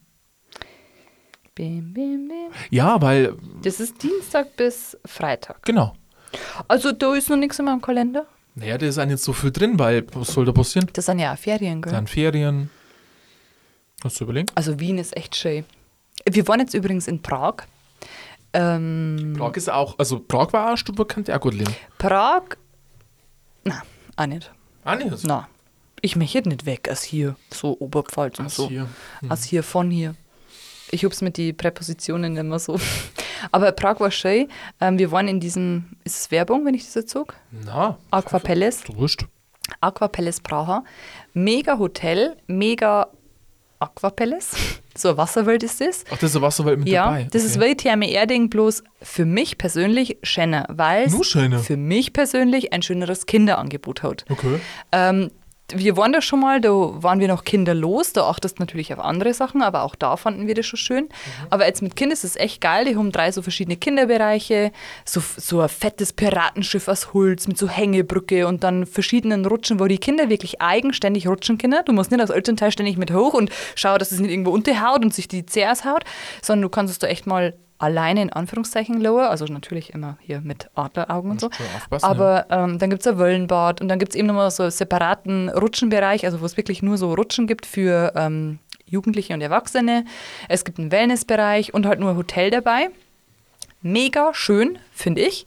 bim, 1.56 1.94
bim. 1.94 2.30
Ja, 2.70 3.02
weil, 3.02 3.36
Das 3.62 3.80
ist 3.80 4.02
Dienstag 4.02 4.56
bis 4.56 4.98
Freitag. 5.06 5.64
genau. 5.64 5.94
Also 6.68 6.92
da 6.92 7.14
ist 7.14 7.30
noch 7.30 7.38
nichts 7.38 7.60
in 7.60 7.66
meinem 7.66 7.82
Kalender. 7.82 8.26
Naja, 8.56 8.78
da 8.78 8.86
ist 8.88 8.98
auch 8.98 9.06
nicht 9.06 9.20
so 9.20 9.34
viel 9.34 9.52
drin, 9.52 9.78
weil, 9.78 10.06
was 10.14 10.30
soll 10.30 10.46
da 10.46 10.52
passieren? 10.52 10.88
Das 10.94 11.06
sind 11.06 11.20
ja 11.20 11.34
auch 11.34 11.38
Ferien, 11.38 11.82
gell? 11.82 11.92
Dann 11.92 12.08
Ferien. 12.08 12.70
Hast 14.04 14.20
du 14.20 14.24
überlegt? 14.26 14.52
Also 14.56 14.80
Wien 14.80 14.98
ist 14.98 15.16
echt 15.16 15.36
schön. 15.36 15.64
Wir 16.30 16.48
waren 16.48 16.60
jetzt 16.60 16.74
übrigens 16.74 17.08
in 17.08 17.22
Prag. 17.22 17.66
Ähm, 18.54 19.34
Prag 19.38 19.56
ist 19.56 19.70
auch, 19.72 19.98
also 19.98 20.20
Prag 20.20 20.54
war 20.54 20.74
auch 20.74 20.78
wo 20.96 21.06
kann 21.06 21.26
auch 21.30 21.40
gut 21.40 21.56
leben. 21.56 21.76
Prag, 21.98 22.44
na, 23.64 23.82
auch 24.16 24.26
nicht. 24.28 24.52
Ah, 24.84 24.96
nicht. 24.96 25.24
Na, 25.24 25.48
ich 26.02 26.16
möchte 26.16 26.48
nicht 26.48 26.66
weg 26.66 26.88
als 26.90 27.04
hier, 27.04 27.36
so 27.52 27.78
Oberpfalz 27.80 28.40
und 28.40 28.48
Aus 28.48 28.56
so. 28.56 28.70
hier. 28.70 28.88
Als 29.30 29.46
hier, 29.46 29.64
von 29.64 29.90
hier. 29.90 30.16
Ich 30.92 31.04
hab's 31.04 31.22
mit 31.22 31.38
die 31.38 31.54
Präpositionen 31.54 32.38
immer 32.38 32.60
so. 32.60 32.80
Aber 33.52 33.72
Prag 33.72 34.00
war 34.00 34.12
schön. 34.12 34.50
Ähm, 34.80 35.00
wir 35.00 35.12
waren 35.12 35.28
in 35.28 35.40
diesem, 35.40 35.98
ist 36.04 36.18
es 36.20 36.32
Werbung, 36.32 36.66
wenn 36.66 36.76
ich 36.76 36.86
das 36.86 36.94
jetzt 36.94 37.12
sage? 37.12 37.34
Na, 37.52 37.98
Aqua 38.12 38.40
Palace. 38.40 38.84
du 38.84 38.96
wurscht. 38.96 39.26
Aqua 39.82 40.08
Palace 40.08 40.42
Praha. 40.42 40.84
Mega 41.34 41.80
Hotel, 41.80 42.38
mega 42.48 43.08
Aqua 43.84 44.10
Palace. 44.10 44.52
So 44.96 45.08
eine 45.10 45.18
Wasserwelt 45.18 45.64
ist 45.64 45.82
das. 45.82 46.04
Ach, 46.12 46.18
das 46.20 46.30
ist 46.30 46.36
eine 46.36 46.46
Wasserwelt 46.46 46.78
mit 46.78 46.88
Ja, 46.88 47.06
dabei. 47.06 47.28
das 47.32 47.44
ist 47.44 47.60
wie 47.60 47.74
Therme 47.74 48.08
Erding, 48.12 48.52
bloß 48.52 48.84
für 49.02 49.26
mich 49.26 49.58
persönlich 49.58 50.20
schöner, 50.22 50.68
weil 50.70 51.08
es 51.08 51.66
für 51.66 51.78
mich 51.78 52.14
persönlich 52.14 52.74
ein 52.74 52.84
schöneres 52.84 53.26
Kinderangebot 53.26 54.04
hat. 54.04 54.24
Okay. 54.30 54.60
Ähm, 54.92 55.32
wir 55.72 55.98
waren 55.98 56.12
da 56.12 56.22
schon 56.22 56.42
mal, 56.42 56.60
da 56.62 56.70
waren 56.72 57.20
wir 57.20 57.28
noch 57.28 57.44
kinderlos, 57.44 58.14
da 58.14 58.28
achtest 58.28 58.60
du 58.60 58.64
natürlich 58.64 58.94
auf 58.94 59.00
andere 59.00 59.34
Sachen, 59.34 59.62
aber 59.62 59.84
auch 59.84 59.96
da 59.96 60.18
fanden 60.18 60.48
wir 60.48 60.56
das 60.56 60.66
schon 60.66 60.78
schön. 60.78 61.10
Aber 61.50 61.66
jetzt 61.66 61.82
mit 61.82 61.96
Kind 61.96 62.12
ist 62.12 62.24
es 62.24 62.36
echt 62.36 62.62
geil, 62.62 62.86
die 62.86 62.96
haben 62.96 63.12
drei 63.12 63.32
so 63.32 63.42
verschiedene 63.42 63.78
Kinderbereiche, 63.78 64.72
so, 65.06 65.22
so 65.38 65.62
ein 65.62 65.70
fettes 65.70 66.14
Piratenschiff 66.14 66.88
aus 66.88 67.14
Holz 67.14 67.48
mit 67.48 67.58
so 67.58 67.70
Hängebrücke 67.70 68.48
und 68.48 68.64
dann 68.64 68.86
verschiedenen 68.86 69.46
Rutschen, 69.46 69.80
wo 69.80 69.86
die 69.86 69.98
Kinder 69.98 70.30
wirklich 70.30 70.62
eigenständig 70.62 71.28
rutschen 71.28 71.58
können. 71.58 71.80
Du 71.86 71.94
musst 71.94 72.12
nicht 72.12 72.22
als 72.22 72.30
Elternteil 72.30 72.72
ständig 72.72 72.98
mit 72.98 73.12
hoch 73.12 73.34
und 73.34 73.50
schau, 73.76 73.98
dass 73.98 74.12
es 74.12 74.20
nicht 74.20 74.32
irgendwo 74.32 74.52
unterhaut 74.52 75.04
und 75.04 75.14
sich 75.14 75.28
die 75.28 75.46
Zeh 75.46 75.66
aushaut, 75.66 76.04
sondern 76.42 76.64
du 76.64 76.70
kannst 76.70 76.92
es 76.92 77.00
da 77.00 77.08
echt 77.08 77.26
mal 77.26 77.54
alleine 77.78 78.22
in 78.22 78.32
Anführungszeichen 78.32 79.02
lower, 79.02 79.30
also 79.30 79.46
natürlich 79.46 79.94
immer 79.94 80.18
hier 80.22 80.42
mit 80.42 80.70
Adleraugen 80.76 81.32
und 81.32 81.42
so. 81.42 81.50
Aber 82.02 82.46
ähm, 82.50 82.80
dann 82.80 82.90
gibt 82.90 83.02
es 83.02 83.08
ein 83.08 83.18
Wöllenbad 83.18 83.82
und 83.82 83.90
dann 83.90 84.00
gibt 84.00 84.14
es 84.14 84.16
eben 84.16 84.28
nochmal 84.28 84.52
so 84.52 84.64
einen 84.64 84.72
separaten 84.72 85.50
Rutschenbereich, 85.50 86.26
also 86.26 86.42
wo 86.42 86.46
es 86.46 86.56
wirklich 86.58 86.82
nur 86.82 86.98
so 86.98 87.14
Rutschen 87.14 87.48
gibt 87.48 87.66
für 87.66 88.14
ähm, 88.16 88.60
Jugendliche 88.86 89.34
und 89.34 89.42
Erwachsene. 89.42 90.06
Es 90.48 90.66
gibt 90.66 90.80
einen 90.80 90.92
Wellnessbereich 90.92 91.74
und 91.74 91.86
halt 91.86 92.00
nur 92.00 92.12
ein 92.12 92.18
Hotel 92.18 92.52
dabei. 92.52 92.90
Mega 93.82 94.34
schön, 94.34 94.80
finde 94.94 95.22
ich. 95.22 95.46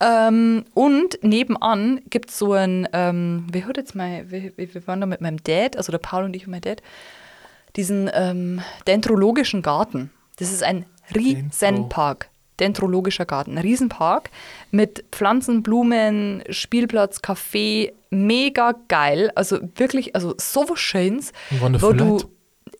Ähm, 0.00 0.64
und 0.74 1.22
nebenan 1.22 2.00
gibt 2.08 2.30
es 2.30 2.38
so 2.38 2.52
ein, 2.52 2.88
ähm, 2.92 3.46
wie 3.52 3.64
hat 3.64 3.76
jetzt 3.76 3.94
mein, 3.94 4.30
wir, 4.30 4.52
wir 4.56 4.74
wir 4.74 4.86
waren 4.86 5.00
da 5.00 5.06
mit 5.06 5.20
meinem 5.20 5.42
Dad, 5.42 5.76
also 5.76 5.90
der 5.90 5.98
Paul 5.98 6.24
und 6.24 6.34
ich 6.34 6.46
und 6.46 6.52
mein 6.52 6.60
Dad, 6.60 6.82
diesen 7.76 8.10
ähm, 8.14 8.60
dendrologischen 8.86 9.62
Garten. 9.62 10.10
Das 10.38 10.52
ist 10.52 10.62
ein 10.62 10.86
Riesenpark. 11.14 12.30
Dendrologischer 12.60 13.24
Garten, 13.24 13.56
Riesenpark 13.56 14.30
mit 14.72 15.04
Pflanzen, 15.12 15.62
Blumen, 15.62 16.42
Spielplatz, 16.50 17.18
Café, 17.20 17.92
mega 18.10 18.74
geil. 18.88 19.30
Also 19.36 19.58
wirklich, 19.76 20.16
also 20.16 20.34
so 20.38 20.68
was 20.68 20.80
Schönes, 20.80 21.32
wo 21.60 21.68
du 21.92 22.04
Leute? 22.04 22.26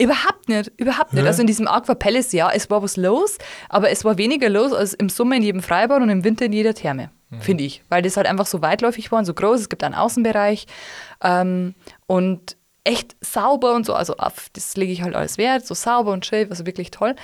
Überhaupt 0.01 0.49
nicht, 0.49 0.73
überhaupt 0.79 1.13
nicht. 1.13 1.23
Ja. 1.23 1.29
Also 1.29 1.43
in 1.43 1.47
diesem 1.47 1.67
Aqua 1.69 1.95
Palace, 1.95 2.33
ja, 2.33 2.51
es 2.53 2.69
war 2.71 2.83
was 2.83 2.97
los, 2.97 3.39
aber 3.69 3.91
es 3.91 4.05
war 4.05 4.19
weniger 4.19 4.49
los 4.49 4.73
als 4.73 4.95
im 4.95 5.09
Sommer 5.09 5.37
in 5.37 5.43
jedem 5.43 5.63
Freibad 5.63 6.03
und 6.03 6.09
im 6.11 6.25
Winter 6.25 6.45
in 6.47 6.53
jeder 6.53 6.75
Therme, 6.75 7.11
Mhm. 7.31 7.41
finde 7.41 7.65
ich. 7.65 7.83
Weil 7.89 8.03
das 8.03 8.17
halt 8.17 8.27
einfach 8.27 8.47
so 8.47 8.61
weitläufig 8.63 9.11
war 9.13 9.21
und 9.21 9.25
so 9.27 9.35
groß. 9.35 9.61
Es 9.61 9.69
gibt 9.69 9.83
einen 9.85 9.95
Außenbereich 9.95 10.67
ähm, 11.23 11.75
und 12.07 12.57
echt 12.89 13.17
sauber 13.21 13.75
und 13.75 13.85
so. 13.85 13.93
Also 13.93 14.15
das 14.55 14.77
lege 14.77 14.93
ich 14.93 15.03
halt 15.03 15.15
alles 15.15 15.37
wert, 15.37 15.67
so 15.67 15.75
sauber 15.75 16.13
und 16.13 16.25
schön, 16.25 16.49
also 16.51 16.65
wirklich 16.65 16.91
toll. 16.91 17.15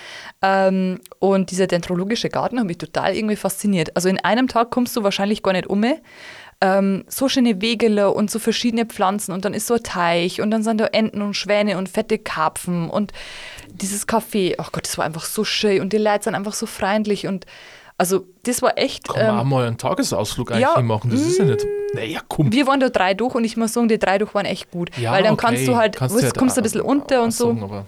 Ähm, 0.42 1.00
und 1.20 1.50
dieser 1.50 1.66
dendrologische 1.66 2.28
Garten 2.28 2.60
hat 2.60 2.66
mich 2.66 2.76
total 2.76 3.16
irgendwie 3.16 3.36
fasziniert. 3.36 3.96
Also 3.96 4.10
in 4.10 4.18
einem 4.18 4.46
Tag 4.46 4.70
kommst 4.70 4.94
du 4.94 5.02
wahrscheinlich 5.02 5.42
gar 5.42 5.52
nicht 5.52 5.66
um. 5.66 5.82
Ähm, 6.60 7.04
so 7.08 7.28
schöne 7.30 7.62
Wegele 7.62 8.10
und 8.10 8.30
so 8.30 8.38
verschiedene 8.38 8.84
Pflanzen 8.84 9.32
und 9.32 9.44
dann 9.44 9.54
ist 9.54 9.66
so 9.66 9.74
ein 9.74 9.82
Teich 9.82 10.40
und 10.40 10.50
dann 10.50 10.62
sind 10.62 10.80
da 10.80 10.86
Enten 10.86 11.22
und 11.22 11.34
Schwäne 11.34 11.78
und 11.78 11.88
fette 11.88 12.18
Karpfen 12.18 12.88
und 12.88 13.12
dieses 13.68 14.06
Café, 14.06 14.54
ach 14.58 14.70
Gott, 14.70 14.84
das 14.84 14.96
war 14.96 15.04
einfach 15.04 15.24
so 15.24 15.44
schön 15.44 15.80
und 15.80 15.92
die 15.92 15.98
Leute 15.98 16.24
sind 16.24 16.34
einfach 16.34 16.54
so 16.54 16.66
freundlich 16.66 17.26
und 17.26 17.44
also 17.96 18.26
das 18.42 18.60
war 18.62 18.76
echt, 18.76 19.08
Kann 19.08 19.26
man 19.26 19.36
auch 19.38 19.42
ähm, 19.42 19.48
mal 19.48 19.66
einen 19.66 19.78
Tagesausflug 19.78 20.50
eigentlich 20.50 20.62
ja, 20.62 20.80
mm. 20.80 20.86
machen. 20.86 21.10
Das 21.10 21.20
ist 21.20 21.38
ja 21.38 21.44
nicht. 21.44 21.64
Naja, 21.94 22.20
komm. 22.28 22.52
wir 22.52 22.66
waren 22.66 22.80
da 22.80 22.88
drei 22.88 23.14
durch 23.14 23.34
und 23.34 23.44
ich 23.44 23.56
muss 23.56 23.72
sagen, 23.72 23.88
die 23.88 23.98
drei 23.98 24.18
durch 24.18 24.34
waren 24.34 24.46
echt 24.46 24.70
gut, 24.72 24.90
Ja, 24.98 25.12
weil 25.12 25.22
dann 25.22 25.34
okay. 25.34 25.46
kannst 25.46 25.68
du 25.68 25.76
halt, 25.76 25.96
Kannst 25.96 26.14
weißt, 26.16 26.24
halt 26.24 26.36
kommst 26.38 26.56
du 26.56 26.60
ein 26.60 26.62
auch- 26.62 26.64
bisschen 26.64 26.80
unter 26.80 27.22
und 27.22 27.28
auch 27.28 27.32
so. 27.32 27.46
sagen, 27.48 27.62
aber 27.62 27.86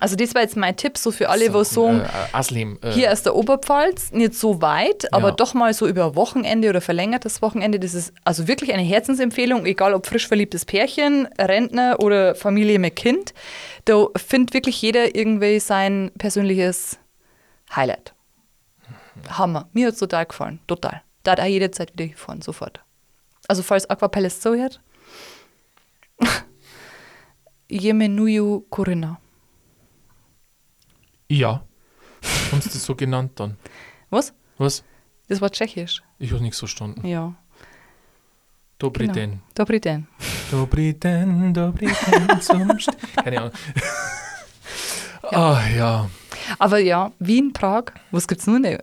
Also 0.00 0.16
das 0.16 0.34
war 0.34 0.40
jetzt 0.40 0.56
mein 0.56 0.74
Tipp, 0.74 0.96
so 0.96 1.10
für 1.10 1.28
alle, 1.28 1.50
die 1.50 1.64
sagen, 1.66 2.00
äh, 2.00 2.06
Aslim. 2.34 2.78
Äh, 2.80 2.92
hier 2.92 3.12
aus 3.12 3.22
der 3.24 3.36
Oberpfalz, 3.36 4.10
nicht 4.12 4.32
so 4.34 4.62
weit, 4.62 5.12
aber 5.12 5.28
Ja. 5.28 5.34
doch 5.34 5.52
mal 5.52 5.74
so 5.74 5.86
über 5.86 6.16
Wochenende 6.16 6.70
oder 6.70 6.80
verlängertes 6.80 7.42
Wochenende. 7.42 7.78
Das 7.78 7.92
ist 7.92 8.14
also 8.24 8.48
wirklich 8.48 8.72
eine 8.72 8.82
Herzensempfehlung, 8.82 9.66
egal 9.66 9.92
ob 9.92 10.06
frisch 10.06 10.26
verliebtes 10.28 10.64
Pärchen, 10.64 11.28
Rentner 11.38 11.96
oder 12.00 12.34
Familie 12.34 12.78
mit 12.78 12.96
Kind. 12.96 13.34
Da 13.84 14.06
findet 14.16 14.54
wirklich 14.54 14.80
jeder 14.80 15.14
irgendwie 15.14 15.60
sein 15.60 16.10
persönliches 16.16 16.98
Highlight. 17.76 18.14
Hammer. 19.28 19.68
Mir 19.72 19.86
hat 19.88 19.94
es 19.94 20.00
total 20.00 20.26
gefallen. 20.26 20.60
Total. 20.66 21.02
Da 21.22 21.32
hat 21.32 21.40
auch 21.40 21.44
jederzeit 21.46 21.92
wieder 21.92 22.06
gefahren, 22.08 22.42
sofort. 22.42 22.80
Also 23.48 23.62
falls 23.62 23.88
Aqua 23.88 24.08
Palace 24.08 24.40
so 24.42 24.54
hört. 24.54 24.80
Jemenuju 27.70 28.60
Corinna. 28.70 29.18
ja. 31.28 31.62
Haben 32.52 32.60
sie 32.60 32.68
das 32.68 32.84
so 32.84 32.94
genannt 32.94 33.32
dann? 33.36 33.56
Was? 34.10 34.32
Was? 34.58 34.84
Das 35.28 35.40
war 35.40 35.50
tschechisch. 35.50 36.02
Ich 36.20 36.30
habe 36.30 36.40
nichts 36.42 36.58
verstanden. 36.60 37.04
Ja. 37.06 37.34
Dobry 38.78 39.04
Genau. 39.06 39.14
den. 39.14 39.42
Dobry 39.54 39.80
den. 39.80 40.06
Dobry 40.50 40.94
den, 40.94 41.52
dobry 41.54 41.86
den 41.88 42.40
zum 42.40 42.78
St 42.78 42.90
Keine 43.16 43.38
Ahnung. 43.40 43.52
Ah, 45.22 45.62
ja. 45.74 46.10
Aber 46.58 46.78
ja, 46.78 47.12
Wien, 47.18 47.52
Prag, 47.52 47.84
was 48.10 48.26
gibt's 48.28 48.46
nun? 48.46 48.64
Äh, 48.64 48.78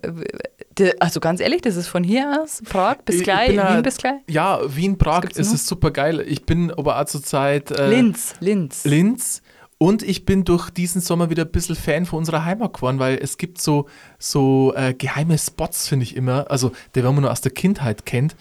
Also 1.00 1.20
ganz 1.20 1.42
ehrlich, 1.42 1.62
das 1.62 1.76
ist 1.76 1.88
von 1.88 2.04
hier 2.06 2.42
aus, 2.42 2.62
Prag 2.70 3.00
bis 3.04 3.16
Ich- 3.16 3.22
ich 3.22 3.26
gleich, 3.26 3.50
Wien 3.52 3.84
bis 3.84 3.98
gleich. 3.98 4.22
Ja, 4.30 4.60
Wien, 4.66 4.98
Prag, 4.98 5.26
es 5.36 5.52
ist 5.52 5.68
super 5.68 5.92
geil. 5.92 6.22
Ich 6.26 6.46
bin 6.46 6.72
aber 6.72 7.00
auch 7.00 7.06
zurzeit 7.06 7.72
äh, 7.72 7.90
Linz, 7.90 8.36
Linz. 8.40 8.86
Linz. 8.86 9.42
Und 9.78 10.04
ich 10.04 10.26
bin 10.26 10.44
durch 10.46 10.70
diesen 10.70 11.02
Sommer 11.02 11.30
wieder 11.30 11.44
ein 11.46 11.52
bisschen 11.52 11.76
Fan 11.76 12.06
von 12.06 12.20
unserer 12.20 12.44
Heimat 12.46 12.74
geworden, 12.74 13.00
weil 13.00 13.18
es 13.22 13.38
gibt 13.38 13.62
so, 13.62 13.88
so 14.18 14.74
äh, 14.76 14.94
geheime 14.94 15.38
Spots, 15.38 15.88
finde 15.88 16.04
ich 16.04 16.16
immer. 16.18 16.50
Also, 16.52 16.72
die, 16.96 17.04
wenn 17.04 17.14
man 17.14 17.22
nur 17.22 17.32
aus 17.32 17.42
der 17.42 17.52
Kindheit 17.54 18.06
kennt. 18.06 18.36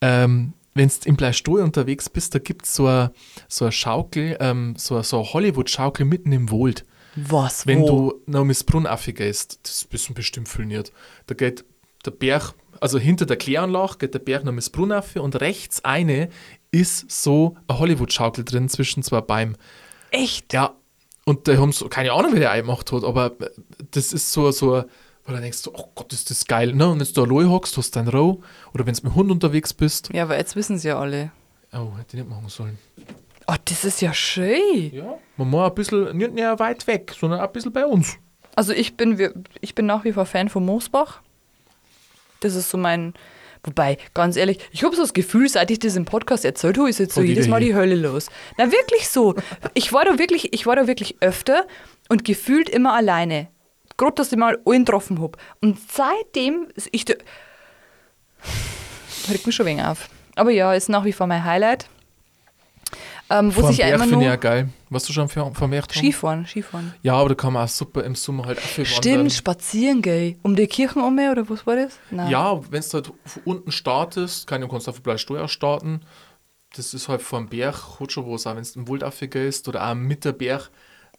Ähm, 0.00 0.52
wenn 0.74 0.88
du 0.88 0.94
im 1.06 1.16
Bleistuhl 1.16 1.60
unterwegs 1.60 2.08
bist, 2.10 2.34
da 2.34 2.38
gibt 2.38 2.66
es 2.66 2.74
so 2.74 2.86
eine 2.86 3.10
so 3.48 3.64
eine 3.64 3.72
Schaukel, 3.72 4.36
ähm, 4.40 4.74
so 4.76 4.94
eine, 4.96 5.04
so 5.04 5.18
eine 5.20 5.32
Hollywood-Schaukel 5.32 6.04
mitten 6.04 6.32
im 6.32 6.50
Wald. 6.50 6.84
Was, 7.16 7.66
Wenn 7.66 7.80
wo? 7.80 7.86
du 7.86 8.22
nach 8.26 8.44
Missbrunn 8.44 8.86
gehst, 9.06 9.60
das 9.62 9.84
bist 9.84 10.08
du 10.08 10.14
bestimmt 10.14 10.48
filmiert. 10.48 10.92
Da 11.26 11.34
geht 11.34 11.64
der 12.04 12.10
Berg, 12.10 12.54
also 12.80 12.98
hinter 12.98 13.26
der 13.26 13.36
Kläranlage 13.36 13.96
geht 13.98 14.14
der 14.14 14.18
Berg 14.18 14.44
nach 14.44 14.52
Missbrunn 14.52 14.92
und 14.92 15.40
rechts 15.40 15.84
eine 15.84 16.28
ist 16.70 17.10
so 17.10 17.56
eine 17.68 17.78
Hollywood-Schaukel 17.78 18.44
drin 18.44 18.68
zwischen 18.68 19.02
zwei 19.02 19.22
Bäumen. 19.22 19.56
Echt? 20.10 20.52
Ja, 20.52 20.76
und 21.24 21.48
da 21.48 21.56
haben 21.56 21.72
so, 21.72 21.88
keine 21.88 22.12
Ahnung, 22.12 22.32
wer 22.34 22.40
der 22.40 22.56
gemacht 22.62 22.92
hat, 22.92 23.02
aber 23.02 23.32
äh, 23.40 23.50
das 23.90 24.12
ist 24.12 24.30
so, 24.30 24.50
so, 24.50 24.84
weil 25.24 25.34
du 25.34 25.40
denkst, 25.40 25.68
oh 25.72 25.90
Gott, 25.94 26.12
ist 26.12 26.30
das 26.30 26.44
geil. 26.46 26.72
Ne? 26.72 26.88
Und 26.88 27.00
wenn 27.00 27.12
du 27.12 27.34
allein 27.34 27.50
hockst, 27.50 27.76
hast 27.76 27.96
du 27.96 27.98
deinen 27.98 28.08
Row, 28.08 28.38
oder 28.72 28.86
wenn 28.86 28.94
du 28.94 29.02
mit 29.02 29.12
dem 29.12 29.14
Hund 29.16 29.30
unterwegs 29.30 29.74
bist. 29.74 30.10
Ja, 30.12 30.22
aber 30.22 30.36
jetzt 30.36 30.54
wissen 30.54 30.78
sie 30.78 30.88
ja 30.88 31.00
alle. 31.00 31.32
Oh, 31.72 31.96
hätte 31.98 32.16
ich 32.16 32.22
nicht 32.22 32.30
machen 32.30 32.48
sollen. 32.48 32.78
Oh, 33.48 33.54
das 33.64 33.84
ist 33.84 34.00
ja 34.00 34.12
schön. 34.12 34.92
Ja, 34.92 35.18
man 35.36 35.48
muss 35.50 35.68
ein 35.68 35.74
bisschen, 35.74 36.16
nicht 36.16 36.32
näher 36.34 36.58
weit 36.58 36.86
weg, 36.86 37.14
sondern 37.18 37.40
ein 37.40 37.52
bisschen 37.52 37.72
bei 37.72 37.86
uns. 37.86 38.16
Also 38.56 38.72
ich 38.72 38.96
bin, 38.96 39.44
ich 39.60 39.74
bin 39.74 39.86
nach 39.86 40.04
wie 40.04 40.12
vor 40.12 40.26
Fan 40.26 40.48
von 40.48 40.64
Moosbach. 40.64 41.20
Das 42.40 42.54
ist 42.54 42.70
so 42.70 42.76
mein, 42.78 43.14
wobei, 43.62 43.98
ganz 44.14 44.36
ehrlich, 44.36 44.58
ich 44.72 44.82
habe 44.82 44.96
so 44.96 45.02
das 45.02 45.12
Gefühl, 45.14 45.48
seit 45.48 45.70
ich 45.70 45.78
das 45.78 45.94
im 45.96 46.04
Podcast 46.06 46.44
erzählt 46.44 46.76
habe, 46.78 46.88
ist 46.90 46.98
jetzt 46.98 47.14
so 47.14 47.20
Von 47.20 47.28
jedes 47.28 47.48
Mal 47.48 47.60
die 47.60 47.74
Hölle 47.74 47.94
los. 47.96 48.28
Na 48.56 48.72
wirklich 48.72 49.08
so. 49.08 49.34
Ich 49.74 49.92
war 49.92 50.04
da 50.04 50.18
wirklich, 50.18 50.52
ich 50.52 50.66
war 50.66 50.74
da 50.76 50.86
wirklich 50.86 51.16
öfter 51.20 51.66
und 52.08 52.24
gefühlt 52.24 52.68
immer 52.68 52.94
alleine. 52.94 53.48
gerade, 53.96 54.14
dass 54.16 54.32
ich 54.32 54.38
mal 54.38 54.58
allen 54.66 54.84
getroffen 54.84 55.20
habe. 55.20 55.38
Und 55.60 55.78
seitdem, 55.90 56.68
ich 56.90 57.04
da- 57.04 57.14
regt 59.30 59.46
mich 59.46 59.54
schon 59.54 59.66
wegen 59.66 59.80
auf. 59.82 60.08
Aber 60.34 60.50
ja, 60.50 60.72
ist 60.74 60.88
nach 60.88 61.04
wie 61.04 61.12
vor 61.12 61.26
mein 61.26 61.44
Highlight. 61.44 61.88
Ähm, 63.28 63.54
wo 63.56 63.66
sich 63.66 63.78
ja 63.78 63.86
Berg 63.86 63.96
immer 63.96 64.08
finde 64.08 64.24
ich 64.24 64.28
ja 64.30 64.36
geil. 64.36 64.68
Was 64.88 65.04
du 65.04 65.12
schon 65.12 65.28
haben? 65.28 65.54
Skifahren, 65.92 66.46
Skifahren. 66.46 66.94
Ja, 67.02 67.14
aber 67.14 67.30
da 67.30 67.34
kann 67.34 67.52
man 67.52 67.64
auch 67.64 67.68
super 67.68 68.04
im 68.04 68.14
Sommer 68.14 68.46
halt 68.46 68.58
auch 68.58 68.62
viel 68.62 68.86
Stimmt, 68.86 69.06
wandern. 69.16 69.30
spazieren 69.30 70.02
gehen. 70.02 70.38
Um 70.42 70.54
die 70.54 70.66
Kirchen 70.68 71.02
um 71.02 71.18
oder 71.18 71.48
was 71.48 71.66
war 71.66 71.74
das? 71.76 71.98
Nein. 72.10 72.30
Ja, 72.30 72.60
wenn 72.70 72.82
du 72.82 72.92
halt 72.92 73.12
unten 73.44 73.72
startest, 73.72 74.46
kann 74.46 74.60
du 74.60 74.68
kannst 74.68 74.88
auf 74.88 75.00
Steuer 75.18 75.48
starten. 75.48 76.02
Das 76.76 76.94
ist 76.94 77.08
halt 77.08 77.22
vor 77.22 77.40
dem 77.40 77.48
Berg, 77.48 77.98
hat 77.98 78.12
schon 78.12 78.30
was, 78.30 78.46
auch 78.46 78.54
wenn 78.54 78.62
du 78.62 78.70
im 78.76 78.88
Wald 78.88 79.30
gehst 79.30 79.66
oder 79.66 79.88
auch 79.90 79.94
mit 79.94 80.24
der 80.24 80.32
Berg, 80.32 80.70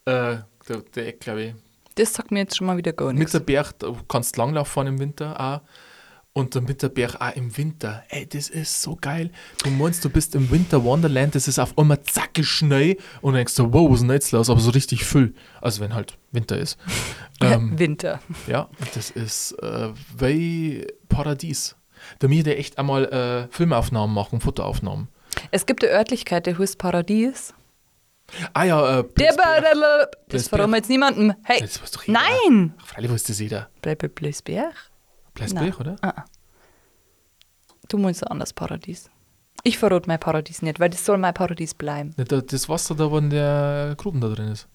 äh, 0.05 0.37
der, 0.69 0.77
der 0.95 1.07
Eck, 1.07 1.19
glaube 1.19 1.41
ich. 1.43 1.53
Das 1.95 2.13
sagt 2.13 2.31
mir 2.31 2.39
jetzt 2.39 2.55
schon 2.55 2.67
mal 2.67 2.77
wieder 2.77 2.93
gar 2.93 3.07
Mit 3.07 3.17
nichts. 3.17 3.31
der 3.31 3.39
Berg, 3.39 3.73
kannst 4.07 4.37
du 4.37 4.41
Langlauf 4.41 4.67
fahren 4.67 4.87
im 4.87 4.99
Winter 4.99 5.39
auch. 5.39 5.61
Und 6.37 6.53
der 6.53 6.61
Mitterberg 6.61 7.15
auch 7.19 7.35
im 7.35 7.57
Winter. 7.57 8.03
Ey, 8.09 8.27
das 8.27 8.49
ist 8.49 8.81
so 8.83 8.95
geil. 8.99 9.31
Du 9.63 9.71
meinst, 9.71 10.05
du 10.05 10.09
bist 10.11 10.35
im 10.35 10.51
Winter 10.51 10.83
Wonderland, 10.83 11.33
das 11.33 11.47
ist 11.47 11.57
auf 11.57 11.75
einmal 11.79 12.03
zacke 12.03 12.43
schnell 12.43 12.97
und 13.21 13.33
dann 13.33 13.39
denkst 13.39 13.55
du, 13.55 13.73
wow, 13.73 13.89
was 13.89 13.95
ist 13.95 14.01
denn 14.03 14.11
jetzt 14.11 14.31
los? 14.33 14.49
Aber 14.51 14.59
so 14.59 14.69
richtig 14.69 15.03
viel. 15.03 15.33
Also 15.61 15.81
wenn 15.81 15.95
halt 15.95 16.15
Winter 16.31 16.55
ist. 16.59 16.77
ähm, 17.41 17.79
Winter. 17.79 18.19
ja, 18.45 18.69
das 18.93 19.09
ist 19.09 19.53
äh, 19.63 19.89
wie 20.15 20.85
Paradies. 21.09 21.75
Da 22.19 22.27
mir 22.27 22.43
der 22.43 22.59
echt 22.59 22.77
einmal 22.77 23.05
äh, 23.05 23.47
Filmaufnahmen 23.51 24.13
machen, 24.13 24.39
Fotoaufnahmen. 24.39 25.07
Es 25.49 25.65
gibt 25.65 25.83
eine 25.83 25.91
Örtlichkeit, 25.93 26.45
die 26.45 26.55
heißt 26.55 26.77
Paradies. 26.77 27.55
Ah 28.53 28.63
ja, 28.65 28.99
äh, 28.99 29.03
Der. 29.17 29.33
Bar- 29.33 30.07
Das 30.29 30.49
verraten 30.49 30.69
wir 30.69 30.77
jetzt 30.77 30.89
niemandem. 30.89 31.33
Hey, 31.43 31.61
Das 31.61 31.79
doch 31.95 32.03
jeder. 32.03 32.19
nein! 32.19 32.73
Ach, 32.79 32.85
freilich 32.87 33.09
weiß 33.11 33.23
das 33.23 33.39
jeder. 33.39 33.69
Bleib 33.81 33.99
bei 34.03 34.07
Bläsberg. 34.07 34.75
Bleisberg, 35.37 35.79
oder? 35.79 35.95
Ah. 36.01 36.25
Du 37.87 37.97
meinst 37.97 38.23
ein 38.23 38.29
anderes 38.29 38.53
Paradies. 38.53 39.09
Ich 39.63 39.77
verrate 39.77 40.07
mein 40.07 40.19
Paradies 40.19 40.61
nicht, 40.61 40.79
weil 40.79 40.89
das 40.89 41.03
soll 41.05 41.17
mein 41.17 41.33
Paradies 41.33 41.73
bleiben. 41.73 42.13
Das 42.17 42.69
Wasser 42.69 42.95
da, 42.95 43.09
wo 43.11 43.17
in 43.17 43.29
der 43.29 43.95
Gruben 43.97 44.21
da 44.21 44.29
drin 44.29 44.49
ist. 44.49 44.67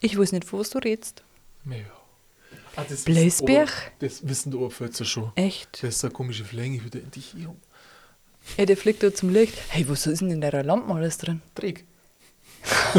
Ich 0.00 0.18
weiß 0.18 0.32
nicht, 0.32 0.50
was 0.52 0.70
du 0.70 0.78
redest. 0.78 1.22
Ja. 1.64 1.76
Ah, 2.76 2.84
das 2.88 3.04
Bleisberg? 3.04 3.22
wissen 3.28 3.46
die 3.46 3.52
Ober- 3.56 4.06
Das 4.08 4.28
wissen 4.28 4.50
die 4.50 4.56
Oberpfälzer 4.58 5.04
schon. 5.04 5.32
Echt? 5.34 5.82
Das 5.82 5.96
ist 5.96 6.04
eine 6.04 6.12
komische 6.12 6.44
Flänge 6.44 6.84
wieder 6.84 7.00
in 7.00 7.10
dich 7.10 7.26
hier. 7.36 7.54
Ja, 8.58 8.66
der 8.66 8.76
fliegt 8.76 9.02
da 9.02 9.12
zum 9.12 9.30
Licht. 9.30 9.54
Hey, 9.70 9.88
was 9.88 10.06
ist 10.06 10.20
denn 10.20 10.30
in 10.30 10.40
der 10.40 10.62
Lampe 10.62 10.92
alles 10.94 11.18
drin? 11.18 11.40
Träg. 11.54 11.84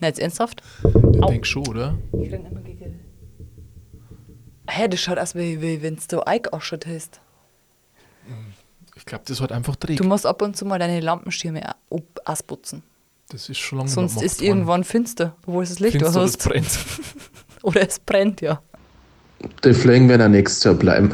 Na, 0.00 0.08
jetzt 0.08 0.18
ernsthaft? 0.20 0.62
Ich 0.84 1.26
denke 1.26 1.46
schon, 1.46 1.66
oder? 1.68 1.96
Ich 2.20 2.30
renn 2.32 2.44
immer 2.46 2.60
gegen. 2.60 2.75
Hey, 4.68 4.88
das 4.88 5.00
schaut 5.00 5.18
aus, 5.18 5.34
wie, 5.34 5.60
wie 5.62 5.82
wenn 5.82 5.98
du 6.08 6.20
eingeaschert 6.26 6.86
hast. 6.86 7.20
Ich 8.96 9.04
glaube, 9.04 9.24
das 9.26 9.40
hat 9.40 9.52
einfach 9.52 9.76
Träg. 9.76 9.96
Du 9.98 10.04
musst 10.04 10.26
ab 10.26 10.42
und 10.42 10.56
zu 10.56 10.64
mal 10.64 10.78
deine 10.78 11.00
Lampenschirme 11.00 11.62
au- 11.90 12.02
ausputzen. 12.24 12.82
Das 13.28 13.48
ist 13.48 13.58
schon 13.58 13.78
lange 13.78 13.90
Sonst 13.90 14.22
ist 14.22 14.40
worden. 14.40 14.46
irgendwann 14.48 14.84
finster, 14.84 15.36
obwohl 15.46 15.62
es 15.64 15.70
das 15.70 15.80
Licht 15.80 15.92
Findest 15.92 16.16
da 16.16 16.20
du, 16.20 16.24
das 16.26 16.34
hast. 16.34 16.48
brennt. 16.48 16.78
Oder 17.62 17.88
es 17.88 17.98
brennt, 17.98 18.40
ja. 18.40 18.60
Die 19.64 19.74
Flängen 19.74 20.08
werden 20.08 20.22
auch 20.22 20.28
nächstes 20.28 20.64
Jahr 20.64 20.74
bleiben. 20.74 21.12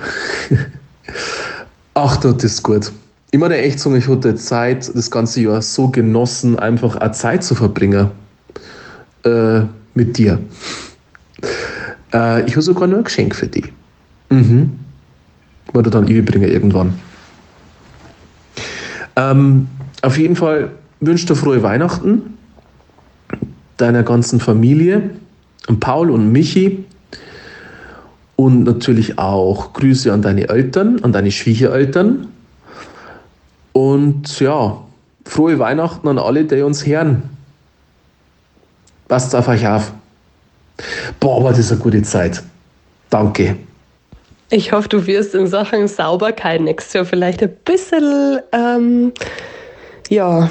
Ach, 1.95 2.17
das 2.19 2.45
ist 2.45 2.63
gut. 2.63 2.93
Ich 3.31 3.39
meine 3.39 3.57
echt 3.57 3.81
sagen, 3.81 3.97
ich 3.97 4.09
hatte 4.09 4.35
Zeit, 4.35 4.95
das 4.95 5.11
ganze 5.11 5.41
Jahr 5.41 5.63
so 5.63 5.89
genossen, 5.89 6.59
einfach 6.59 6.97
auch 6.97 7.13
Zeit 7.13 7.43
zu 7.45 7.55
verbringen. 7.55 8.11
Äh, 9.25 9.63
mit 9.95 10.17
dir. 10.19 10.39
Äh, 12.13 12.47
ich 12.47 12.53
habe 12.53 12.63
sogar 12.63 12.87
noch 12.87 12.99
ein 12.99 13.05
Geschenk 13.05 13.35
für 13.35 13.47
dich. 13.47 13.73
Mhm. 14.31 14.79
Wollte 15.73 15.91
dann 15.91 16.07
überbringen 16.07 16.51
irgendwann. 16.51 16.95
Ähm, 19.17 19.69
auf 20.03 20.19
jeden 20.19 20.37
Fall 20.37 20.71
wünsche 21.01 21.27
dir 21.27 21.37
frohe 21.37 21.63
Weihnachten 21.63 22.39
deiner 23.77 24.03
ganzen 24.03 24.41
Familie 24.41 25.11
und 25.69 25.81
Paul 25.81 26.11
und 26.11 26.33
Michi 26.33 26.85
und 28.37 28.65
natürlich 28.65 29.19
auch 29.19 29.73
Grüße 29.73 30.13
an 30.13 30.23
deine 30.23 30.49
Eltern, 30.49 31.01
an 31.03 31.13
deine 31.13 31.31
Schwiegereltern. 31.31 32.29
Und 33.73 34.41
ja, 34.41 34.79
frohe 35.25 35.59
Weihnachten 35.59 36.09
an 36.09 36.19
alle, 36.19 36.45
die 36.45 36.63
uns 36.63 36.87
hören. 36.87 37.23
Passt 39.09 39.35
auf 39.35 39.49
euch 39.49 39.67
auf. 39.67 39.93
Boah, 41.21 41.39
aber 41.39 41.53
das 41.53 41.71
eine 41.71 41.81
gute 41.81 42.03
Zeit. 42.03 42.43
Danke. 43.11 43.57
Ich 44.51 44.73
hoffe, 44.73 44.89
du 44.89 45.07
wirst 45.07 45.35
in 45.35 45.47
Sachen 45.47 45.89
Sauberkeit 45.89 46.61
nächstes 46.61 46.93
Jahr 46.93 47.05
vielleicht 47.05 47.43
ein 47.43 47.55
bisschen, 47.65 48.41
ähm, 48.53 49.13
ja, 50.11 50.51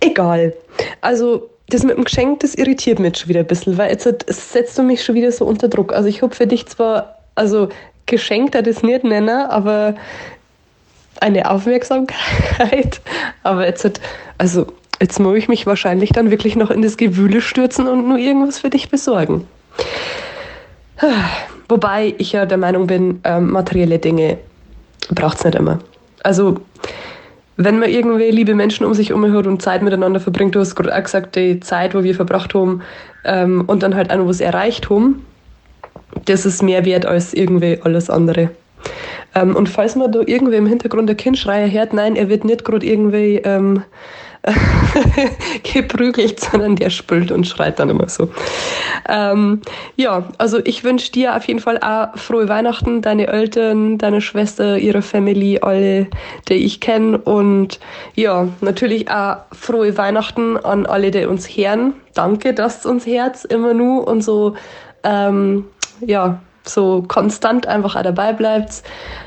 egal. 0.00 0.54
Also, 1.00 1.48
das 1.68 1.84
mit 1.84 1.96
dem 1.96 2.04
Geschenk, 2.04 2.40
das 2.40 2.54
irritiert 2.54 2.98
mich 2.98 3.16
schon 3.16 3.30
wieder 3.30 3.40
ein 3.40 3.46
bisschen, 3.46 3.78
weil 3.78 3.90
jetzt 3.90 4.06
setzt 4.28 4.76
du 4.76 4.82
mich 4.82 5.02
schon 5.02 5.14
wieder 5.14 5.32
so 5.32 5.46
unter 5.46 5.68
Druck. 5.68 5.92
Also, 5.94 6.08
ich 6.08 6.20
habe 6.20 6.34
für 6.34 6.46
dich 6.46 6.66
zwar, 6.66 7.18
also, 7.34 7.70
Geschenk, 8.06 8.52
da 8.52 8.60
das 8.62 8.82
nicht 8.82 9.04
nennen, 9.04 9.46
aber 9.46 9.94
eine 11.20 11.50
Aufmerksamkeit. 11.50 13.00
Aber 13.42 13.66
jetzt 13.66 14.00
also, 14.38 14.66
jetzt 15.02 15.18
muss 15.18 15.36
ich 15.36 15.48
mich 15.48 15.66
wahrscheinlich 15.66 16.10
dann 16.10 16.30
wirklich 16.30 16.54
noch 16.54 16.70
in 16.70 16.80
das 16.80 16.96
Gewühle 16.96 17.40
stürzen 17.40 17.88
und 17.88 18.06
nur 18.06 18.18
irgendwas 18.18 18.60
für 18.60 18.70
dich 18.70 18.88
besorgen. 18.88 19.48
Wobei 21.68 22.14
ich 22.18 22.32
ja 22.32 22.46
der 22.46 22.58
Meinung 22.58 22.86
bin, 22.86 23.20
ähm, 23.24 23.50
materielle 23.50 23.98
Dinge 23.98 24.38
braucht 25.10 25.38
es 25.38 25.44
nicht 25.44 25.56
immer. 25.56 25.80
Also, 26.22 26.60
wenn 27.56 27.80
man 27.80 27.90
irgendwie 27.90 28.30
liebe 28.30 28.54
Menschen 28.54 28.86
um 28.86 28.94
sich 28.94 29.10
hat 29.10 29.46
und 29.46 29.60
Zeit 29.60 29.82
miteinander 29.82 30.20
verbringt, 30.20 30.54
du 30.54 30.60
hast 30.60 30.76
gerade 30.76 30.96
auch 30.96 31.02
gesagt, 31.02 31.34
die 31.34 31.58
Zeit, 31.58 31.96
wo 31.96 32.04
wir 32.04 32.14
verbracht 32.14 32.54
haben 32.54 32.82
ähm, 33.24 33.64
und 33.66 33.82
dann 33.82 33.96
halt 33.96 34.12
auch 34.12 34.18
noch 34.18 34.28
was 34.28 34.40
erreicht 34.40 34.88
haben, 34.88 35.26
das 36.26 36.46
ist 36.46 36.62
mehr 36.62 36.84
wert 36.84 37.06
als 37.06 37.34
irgendwie 37.34 37.80
alles 37.82 38.08
andere. 38.08 38.50
Ähm, 39.34 39.56
und 39.56 39.68
falls 39.68 39.96
man 39.96 40.12
da 40.12 40.20
irgendwie 40.24 40.56
im 40.56 40.66
Hintergrund 40.66 41.08
der 41.08 41.16
Kindschreier 41.16 41.68
hört, 41.68 41.92
nein, 41.92 42.14
er 42.14 42.28
wird 42.28 42.44
nicht 42.44 42.64
gerade 42.64 42.86
irgendwie 42.86 43.38
ähm, 43.44 43.82
geprügelt, 45.62 46.40
sondern 46.40 46.76
der 46.76 46.90
spült 46.90 47.30
und 47.30 47.46
schreit 47.46 47.78
dann 47.78 47.90
immer 47.90 48.08
so. 48.08 48.28
Ähm, 49.08 49.60
ja, 49.96 50.24
also 50.38 50.58
ich 50.64 50.82
wünsche 50.82 51.12
dir 51.12 51.36
auf 51.36 51.46
jeden 51.46 51.60
Fall 51.60 51.78
auch 51.78 52.16
frohe 52.18 52.48
Weihnachten, 52.48 53.02
deine 53.02 53.28
Eltern, 53.28 53.98
deine 53.98 54.20
Schwester, 54.20 54.78
ihre 54.78 55.02
Family, 55.02 55.60
alle, 55.60 56.08
die 56.48 56.54
ich 56.54 56.80
kenne. 56.80 57.18
Und 57.18 57.78
ja, 58.14 58.48
natürlich 58.60 59.10
auch 59.10 59.36
frohe 59.52 59.96
Weihnachten 59.96 60.56
an 60.56 60.86
alle, 60.86 61.10
die 61.10 61.24
uns 61.26 61.48
hören. 61.48 61.94
Danke, 62.14 62.52
dass 62.52 62.84
uns 62.84 63.06
Herz 63.06 63.44
immer 63.44 63.74
nur 63.74 64.08
und 64.08 64.22
so, 64.22 64.54
ähm, 65.04 65.66
ja, 66.00 66.40
so 66.64 67.04
konstant 67.06 67.66
einfach 67.66 67.96
auch 67.96 68.02
dabei 68.02 68.32
bleibt. 68.32 68.82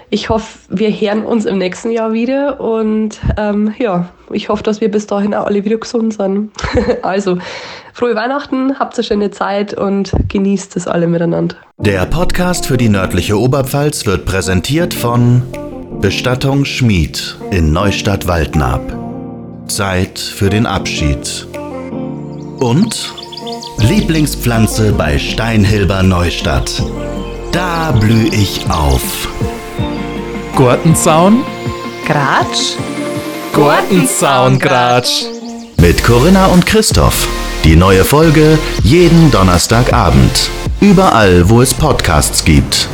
Ich 0.10 0.30
hoffe, 0.30 0.60
wir 0.70 0.90
hören 0.92 1.26
uns 1.26 1.46
im 1.46 1.58
nächsten 1.58 1.92
Jahr 1.92 2.14
wieder 2.14 2.60
und 2.62 3.20
ähm, 3.38 3.74
ja, 3.78 4.10
ich 4.32 4.50
hoffe, 4.50 4.64
dass 4.64 4.82
wir 4.82 4.90
bis 4.90 5.08
dahin 5.08 5.34
auch 5.34 5.46
alle 5.46 5.66
wieder 5.66 5.78
gesund 5.78 6.14
sind. 6.14 6.52
also, 7.02 7.38
frohe 7.94 8.16
Weihnachten, 8.16 8.80
habt 8.80 8.96
eine 8.96 9.04
schöne 9.04 9.32
Zeit 9.32 9.74
und 9.74 10.12
genießt 10.30 10.76
es 10.76 10.88
alle 10.88 11.08
miteinander. 11.08 11.56
Der 11.78 12.06
Podcast 12.06 12.68
für 12.68 12.78
die 12.78 12.90
nördliche 12.90 13.40
Oberpfalz 13.40 14.06
wird 14.06 14.26
präsentiert 14.26 14.94
von 14.94 15.42
Bestattung 16.02 16.66
Schmied 16.66 17.38
in 17.52 17.72
Neustadt-Waldnab. 17.72 18.82
Zeit 19.68 20.20
für 20.20 20.50
den 20.50 20.66
Abschied. 20.66 21.48
Und 22.60 23.25
Lieblingspflanze 23.88 24.94
bei 24.94 25.20
Steinhilber 25.20 26.02
Neustadt. 26.02 26.82
Da 27.52 27.92
blüh 27.92 28.28
ich 28.32 28.66
auf. 28.68 29.28
Gartenzaun? 30.58 31.44
Gratsch? 32.08 32.78
Gartenzaun, 33.54 34.58
Gratsch. 34.58 35.26
Mit 35.78 36.04
Corinna 36.04 36.48
und 36.48 36.66
Christoph. 36.66 37.28
Die 37.64 37.76
neue 37.76 38.04
Folge 38.04 38.58
jeden 38.82 39.30
Donnerstagabend. 39.30 40.50
Überall, 40.82 41.48
wo 41.48 41.62
es 41.62 41.72
Podcasts 41.74 42.44
gibt. 42.44 42.90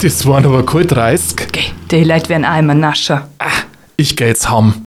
Das 0.00 0.26
waren 0.26 0.44
aber 0.44 0.66
kalt 0.66 0.90
30. 0.90 1.72
Die 1.92 2.02
Leute 2.02 2.28
werden 2.28 2.44
immer 2.58 2.74
nascher. 2.74 3.28
Ich 3.96 4.16
geh 4.16 4.26
jetzt 4.26 4.50
heim. 4.50 4.74